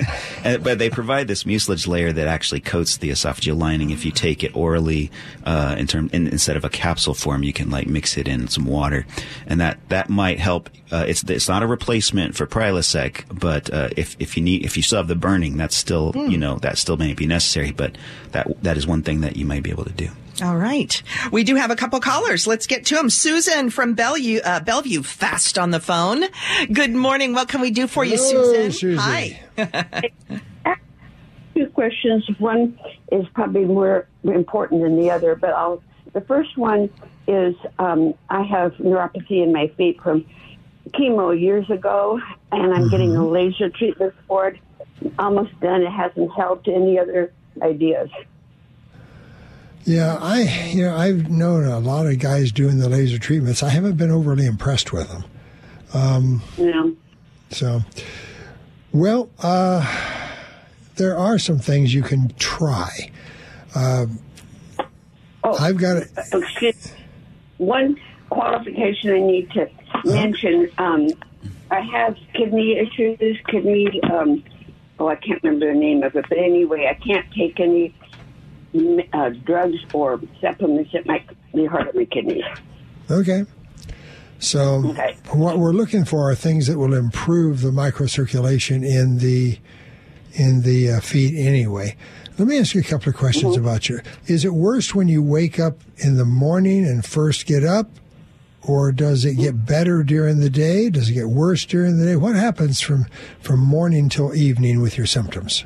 [0.44, 3.90] uh, but they provide this mucilage layer that actually coats the esophageal lining.
[3.90, 5.11] If you take it orally,
[5.45, 8.49] uh, in term in, instead of a capsule form, you can like mix it in
[8.49, 9.07] some water,
[9.47, 10.68] and that that might help.
[10.90, 14.76] Uh, it's it's not a replacement for Prilosec, but uh, if if you need if
[14.76, 16.30] you still have the burning, that's still Hmm.
[16.30, 17.70] you know that still may be necessary.
[17.72, 17.97] But
[18.32, 20.09] that that is one thing that you might be able to do.
[20.43, 21.01] All right.
[21.30, 22.47] We do have a couple callers.
[22.47, 23.11] Let's get to them.
[23.11, 26.24] Susan from Bellevue, uh, Bellevue, fast on the phone.
[26.72, 27.34] Good morning.
[27.34, 28.72] What can we do for you, Hello, Susan?
[28.72, 28.97] Susie.
[28.99, 30.11] Hi.
[31.62, 32.28] two questions.
[32.38, 32.78] One
[33.10, 35.82] is probably more important than the other, but I'll.
[36.12, 36.90] The first one
[37.26, 40.26] is um, I have neuropathy in my feet from
[40.88, 44.60] chemo years ago, and I'm getting a laser treatment for it.
[45.18, 45.82] Almost done.
[45.82, 46.68] It hasn't helped.
[46.68, 47.32] Any other
[47.62, 48.10] ideas?
[49.84, 53.62] Yeah, I you know I've known a lot of guys doing the laser treatments.
[53.62, 55.24] I haven't been overly impressed with them.
[55.94, 56.90] Um, Yeah.
[57.50, 57.82] So,
[58.92, 60.22] well, uh,
[61.03, 63.11] there are some things you can try.
[63.74, 64.20] Um,
[65.42, 66.11] I've got it.
[66.32, 66.92] Excuse
[67.59, 67.98] One
[68.30, 69.68] qualification I need to
[70.05, 70.70] mention.
[70.78, 71.09] Um,
[71.72, 74.00] I have kidney issues, kidney.
[74.05, 74.44] Um,
[75.00, 77.92] oh, I can't remember the name of it, but anyway, I can't take any
[79.12, 82.44] uh, drugs or supplements that might be hard on my kidneys.
[83.11, 83.44] Okay.
[84.38, 84.94] So
[85.32, 89.59] what we're looking for are things that will improve the microcirculation in the
[90.35, 91.97] in the uh, feet anyway.
[92.39, 94.03] Let me ask you a couple of questions about your.
[94.26, 97.91] Is it worse when you wake up in the morning and first get up,
[98.62, 100.89] or does it get better during the day?
[100.89, 102.16] Does it get worse during the day?
[102.16, 103.07] What happens from
[103.41, 105.64] from morning till evening with your symptoms?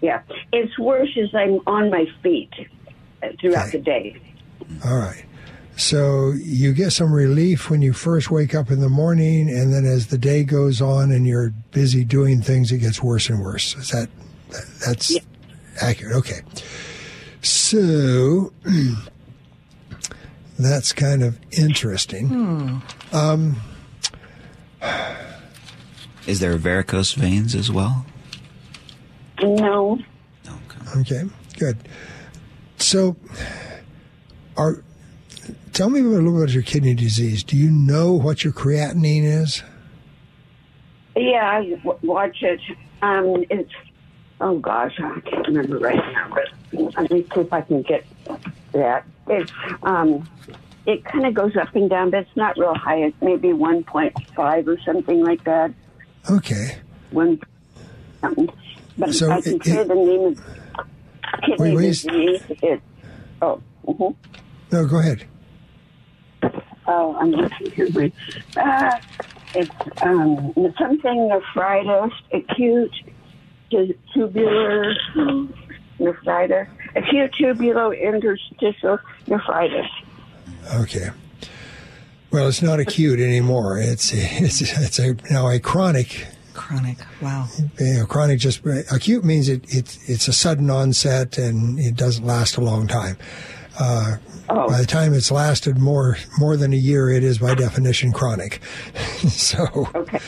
[0.00, 0.22] Yeah,
[0.52, 2.52] it's worse as I'm on my feet
[3.22, 4.20] uh, throughout the day.
[4.84, 5.24] All right.
[5.76, 9.84] So you get some relief when you first wake up in the morning, and then
[9.84, 13.76] as the day goes on and you're busy doing things, it gets worse and worse.
[13.76, 14.08] Is that
[14.50, 15.16] that- that's
[15.82, 16.16] accurate?
[16.16, 16.40] Okay.
[17.42, 18.52] So
[20.58, 22.80] that's kind of interesting.
[23.12, 23.56] Um,
[26.26, 28.06] Is there varicose veins as well?
[29.42, 29.98] No.
[30.96, 31.22] Okay,
[31.58, 31.76] good.
[32.78, 33.16] So,
[34.56, 34.82] are
[35.72, 37.42] tell me a little bit about your kidney disease.
[37.44, 39.62] Do you know what your creatinine is?
[41.16, 42.60] Yeah, I w- watch it.
[43.02, 43.72] Um, it's
[44.40, 46.34] oh gosh, I can't remember right now.
[46.34, 48.04] But let me see if I can get
[48.72, 49.04] that.
[49.28, 50.28] It's um,
[50.86, 52.98] it kind of goes up and down, but it's not real high.
[52.98, 55.72] It's maybe one point five or something like that.
[56.30, 56.78] Okay.
[57.10, 57.40] One
[58.20, 58.48] something.
[58.98, 60.40] But So I can it- say it- the name of
[61.44, 62.42] kidney Wait, disease.
[62.62, 62.82] It
[63.42, 63.62] oh.
[63.86, 64.14] mhm.
[64.72, 65.24] No, go ahead.
[66.86, 67.88] Oh, I'm looking here.
[67.92, 68.14] Wait.
[68.56, 68.98] Uh,
[69.54, 69.70] it's
[70.02, 72.92] um, something nephritis, acute
[74.12, 74.94] tubular
[75.98, 79.86] nephritis, acute tubular interstitial nephritis.
[80.74, 81.10] Okay.
[82.30, 83.78] Well, it's not acute anymore.
[83.78, 86.26] It's it's it's a, now a chronic.
[86.54, 86.98] Chronic.
[87.22, 87.46] Wow.
[87.78, 88.60] You know, chronic just
[88.90, 93.16] acute means it, it it's a sudden onset and it doesn't last a long time.
[93.78, 94.16] Uh,
[94.48, 98.60] By the time it's lasted more more than a year, it is by definition chronic.
[99.28, 100.20] so okay,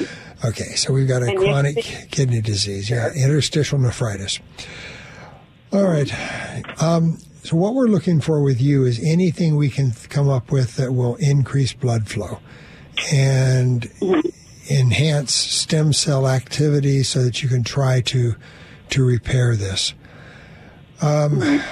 [0.44, 0.74] okay.
[0.74, 1.76] So we've got a And chronic
[2.10, 2.90] kidney disease.
[2.90, 4.40] Yeah, interstitial nephritis.
[5.72, 6.12] All right.
[6.82, 10.76] Um, so what we're looking for with you is anything we can come up with
[10.76, 12.40] that will increase blood flow
[13.12, 13.90] and
[14.70, 18.34] enhance stem cell activity so that you can try to
[18.90, 19.94] to repair this.
[21.00, 21.62] Um, a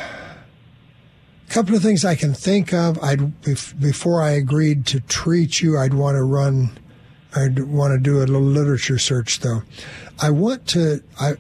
[1.49, 2.99] couple of things I can think of.
[3.03, 6.79] I'd bef- before I agreed to treat you, I'd want to run.
[7.35, 9.63] I'd want to do a little literature search, though.
[10.21, 11.03] I want to.
[11.21, 11.35] I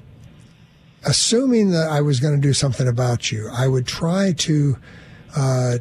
[1.05, 4.77] assuming that I was going to do something about you, I would try to
[5.37, 5.79] uh,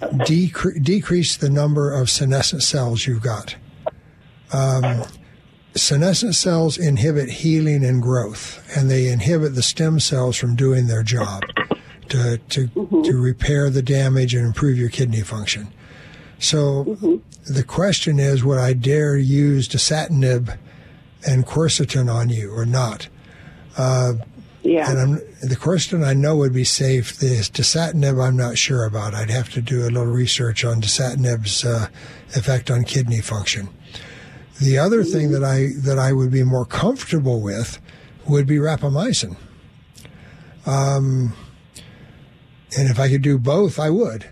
[0.00, 3.56] decre- decrease the number of senescent cells you've got.
[4.52, 5.04] Um,
[5.74, 11.02] senescent cells inhibit healing and growth, and they inhibit the stem cells from doing their
[11.02, 11.42] job
[12.10, 12.68] to to,
[13.04, 15.72] to repair the damage and improve your kidney function.
[16.38, 20.56] So the question is, would I dare use dasatinib
[21.26, 23.08] and quercetin on you or not?
[23.76, 24.14] Uh,
[24.62, 24.90] yeah.
[24.90, 27.18] And I'm, the quercetin I know would be safe.
[27.18, 29.14] The dasatinib I'm not sure about.
[29.14, 31.88] I'd have to do a little research on dasatinib's uh,
[32.34, 33.68] effect on kidney function.
[34.60, 37.78] The other thing that I that I would be more comfortable with
[38.28, 39.36] would be rapamycin.
[40.66, 41.34] Um,
[42.76, 44.26] and if I could do both, I would,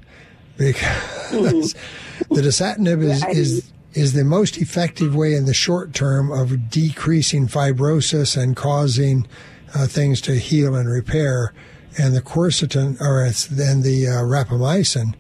[0.57, 1.72] because
[2.30, 7.49] the dasatinib is is is the most effective way in the short term of decreasing
[7.49, 9.26] fibrosis and causing
[9.74, 11.53] uh, things to heal and repair.
[11.99, 15.14] And the quercetin, or it's then the uh, rapamycin,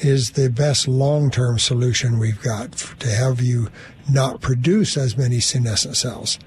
[0.00, 3.68] is the best long-term solution we've got f- to have you
[4.10, 6.38] not produce as many senescent cells.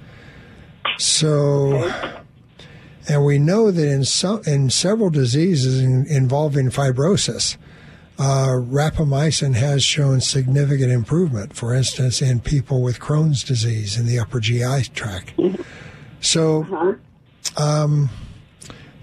[0.97, 1.91] So,
[3.11, 7.57] and we know that in some in several diseases in, involving fibrosis,
[8.17, 11.53] uh, rapamycin has shown significant improvement.
[11.53, 15.33] For instance, in people with Crohn's disease in the upper GI tract.
[16.21, 16.97] So,
[17.57, 18.09] um,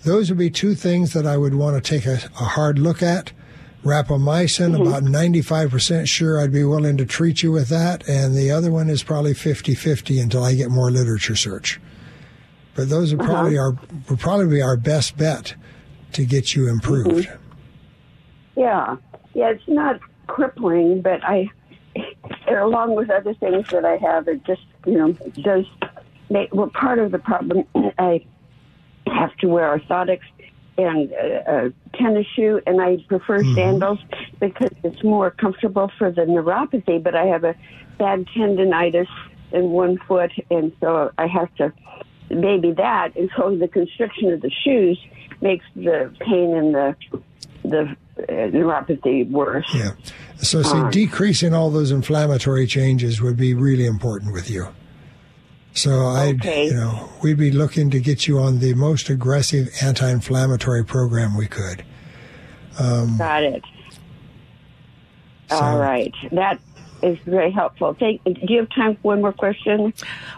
[0.04, 3.02] those would be two things that I would want to take a, a hard look
[3.02, 3.32] at.
[3.84, 8.08] Rapamycin, about 95% sure I'd be willing to treat you with that.
[8.08, 11.78] And the other one is probably 50 50 until I get more literature search.
[12.78, 13.32] But those are uh-huh.
[13.32, 13.76] probably our,
[14.08, 15.56] would probably be our best bet
[16.12, 16.74] to get you mm-hmm.
[16.74, 17.28] improved.
[18.54, 18.96] Yeah,
[19.34, 19.98] yeah, it's not
[20.28, 21.48] crippling, but I,
[22.48, 25.12] along with other things that I have, it just you know
[25.42, 25.64] does
[26.30, 26.54] make.
[26.54, 27.64] Well, part of the problem,
[27.98, 28.24] I
[29.08, 30.20] have to wear orthotics
[30.76, 33.56] and uh, a tennis shoe, and I prefer mm-hmm.
[33.56, 33.98] sandals
[34.38, 37.02] because it's more comfortable for the neuropathy.
[37.02, 37.56] But I have a
[37.98, 39.08] bad tendonitis
[39.50, 41.72] in one foot, and so I have to
[42.30, 44.98] maybe that, and so the constriction of the shoes
[45.40, 46.96] makes the pain in the
[47.62, 49.68] the uh, neuropathy worse.
[49.74, 49.90] Yeah.
[50.38, 54.68] So, see, Um, decreasing all those inflammatory changes would be really important with you.
[55.72, 59.68] So, I, would you know, we'd be looking to get you on the most aggressive
[59.82, 61.84] anti-inflammatory program we could.
[62.78, 63.64] Um, Got it.
[65.50, 66.60] All right, that
[67.02, 67.94] is very helpful.
[67.98, 69.92] Thank, do you have time for one more question?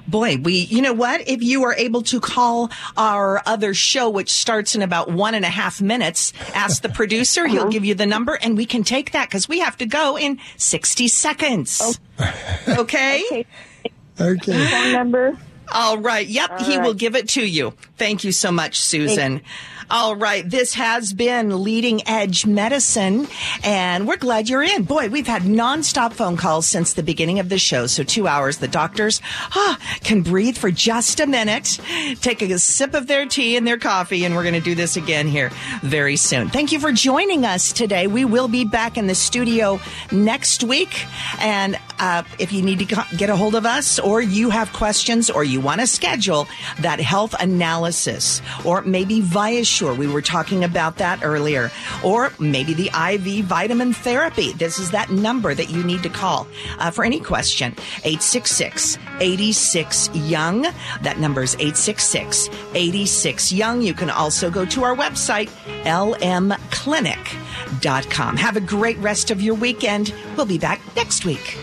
[0.06, 1.26] Boy, we, you know what?
[1.28, 5.44] If you are able to call our other show, which starts in about one and
[5.44, 7.46] a half minutes, ask the producer.
[7.46, 7.70] He'll uh-huh.
[7.70, 10.38] give you the number and we can take that because we have to go in
[10.56, 11.80] 60 seconds.
[11.82, 11.94] Oh.
[12.68, 13.46] Okay?
[14.20, 14.66] Okay.
[14.66, 15.38] Phone number?
[15.72, 16.26] All right.
[16.26, 16.50] Yep.
[16.50, 16.86] All he right.
[16.86, 17.72] will give it to you.
[17.96, 19.40] Thank you so much, Susan.
[19.92, 20.48] All right.
[20.48, 23.26] This has been Leading Edge Medicine,
[23.64, 24.84] and we're glad you're in.
[24.84, 27.88] Boy, we've had nonstop phone calls since the beginning of the show.
[27.88, 28.58] So, two hours.
[28.58, 29.20] The doctors
[29.50, 31.80] ah, can breathe for just a minute,
[32.20, 34.96] take a sip of their tea and their coffee, and we're going to do this
[34.96, 35.50] again here
[35.82, 36.50] very soon.
[36.50, 38.06] Thank you for joining us today.
[38.06, 39.80] We will be back in the studio
[40.12, 41.04] next week.
[41.40, 45.30] And uh, if you need to get a hold of us, or you have questions,
[45.30, 46.46] or you want to schedule
[46.78, 49.20] that health analysis, or maybe
[49.80, 51.70] ViaSure, we were talking about that earlier,
[52.04, 54.52] or maybe the IV vitamin therapy.
[54.52, 56.46] This is that number that you need to call
[56.78, 57.72] uh, for any question.
[58.04, 60.62] 866 86 Young.
[61.02, 63.82] That number is 866 86 Young.
[63.82, 65.48] You can also go to our website,
[65.84, 68.36] lmclinic.com.
[68.36, 70.12] Have a great rest of your weekend.
[70.36, 71.56] We'll be back next week.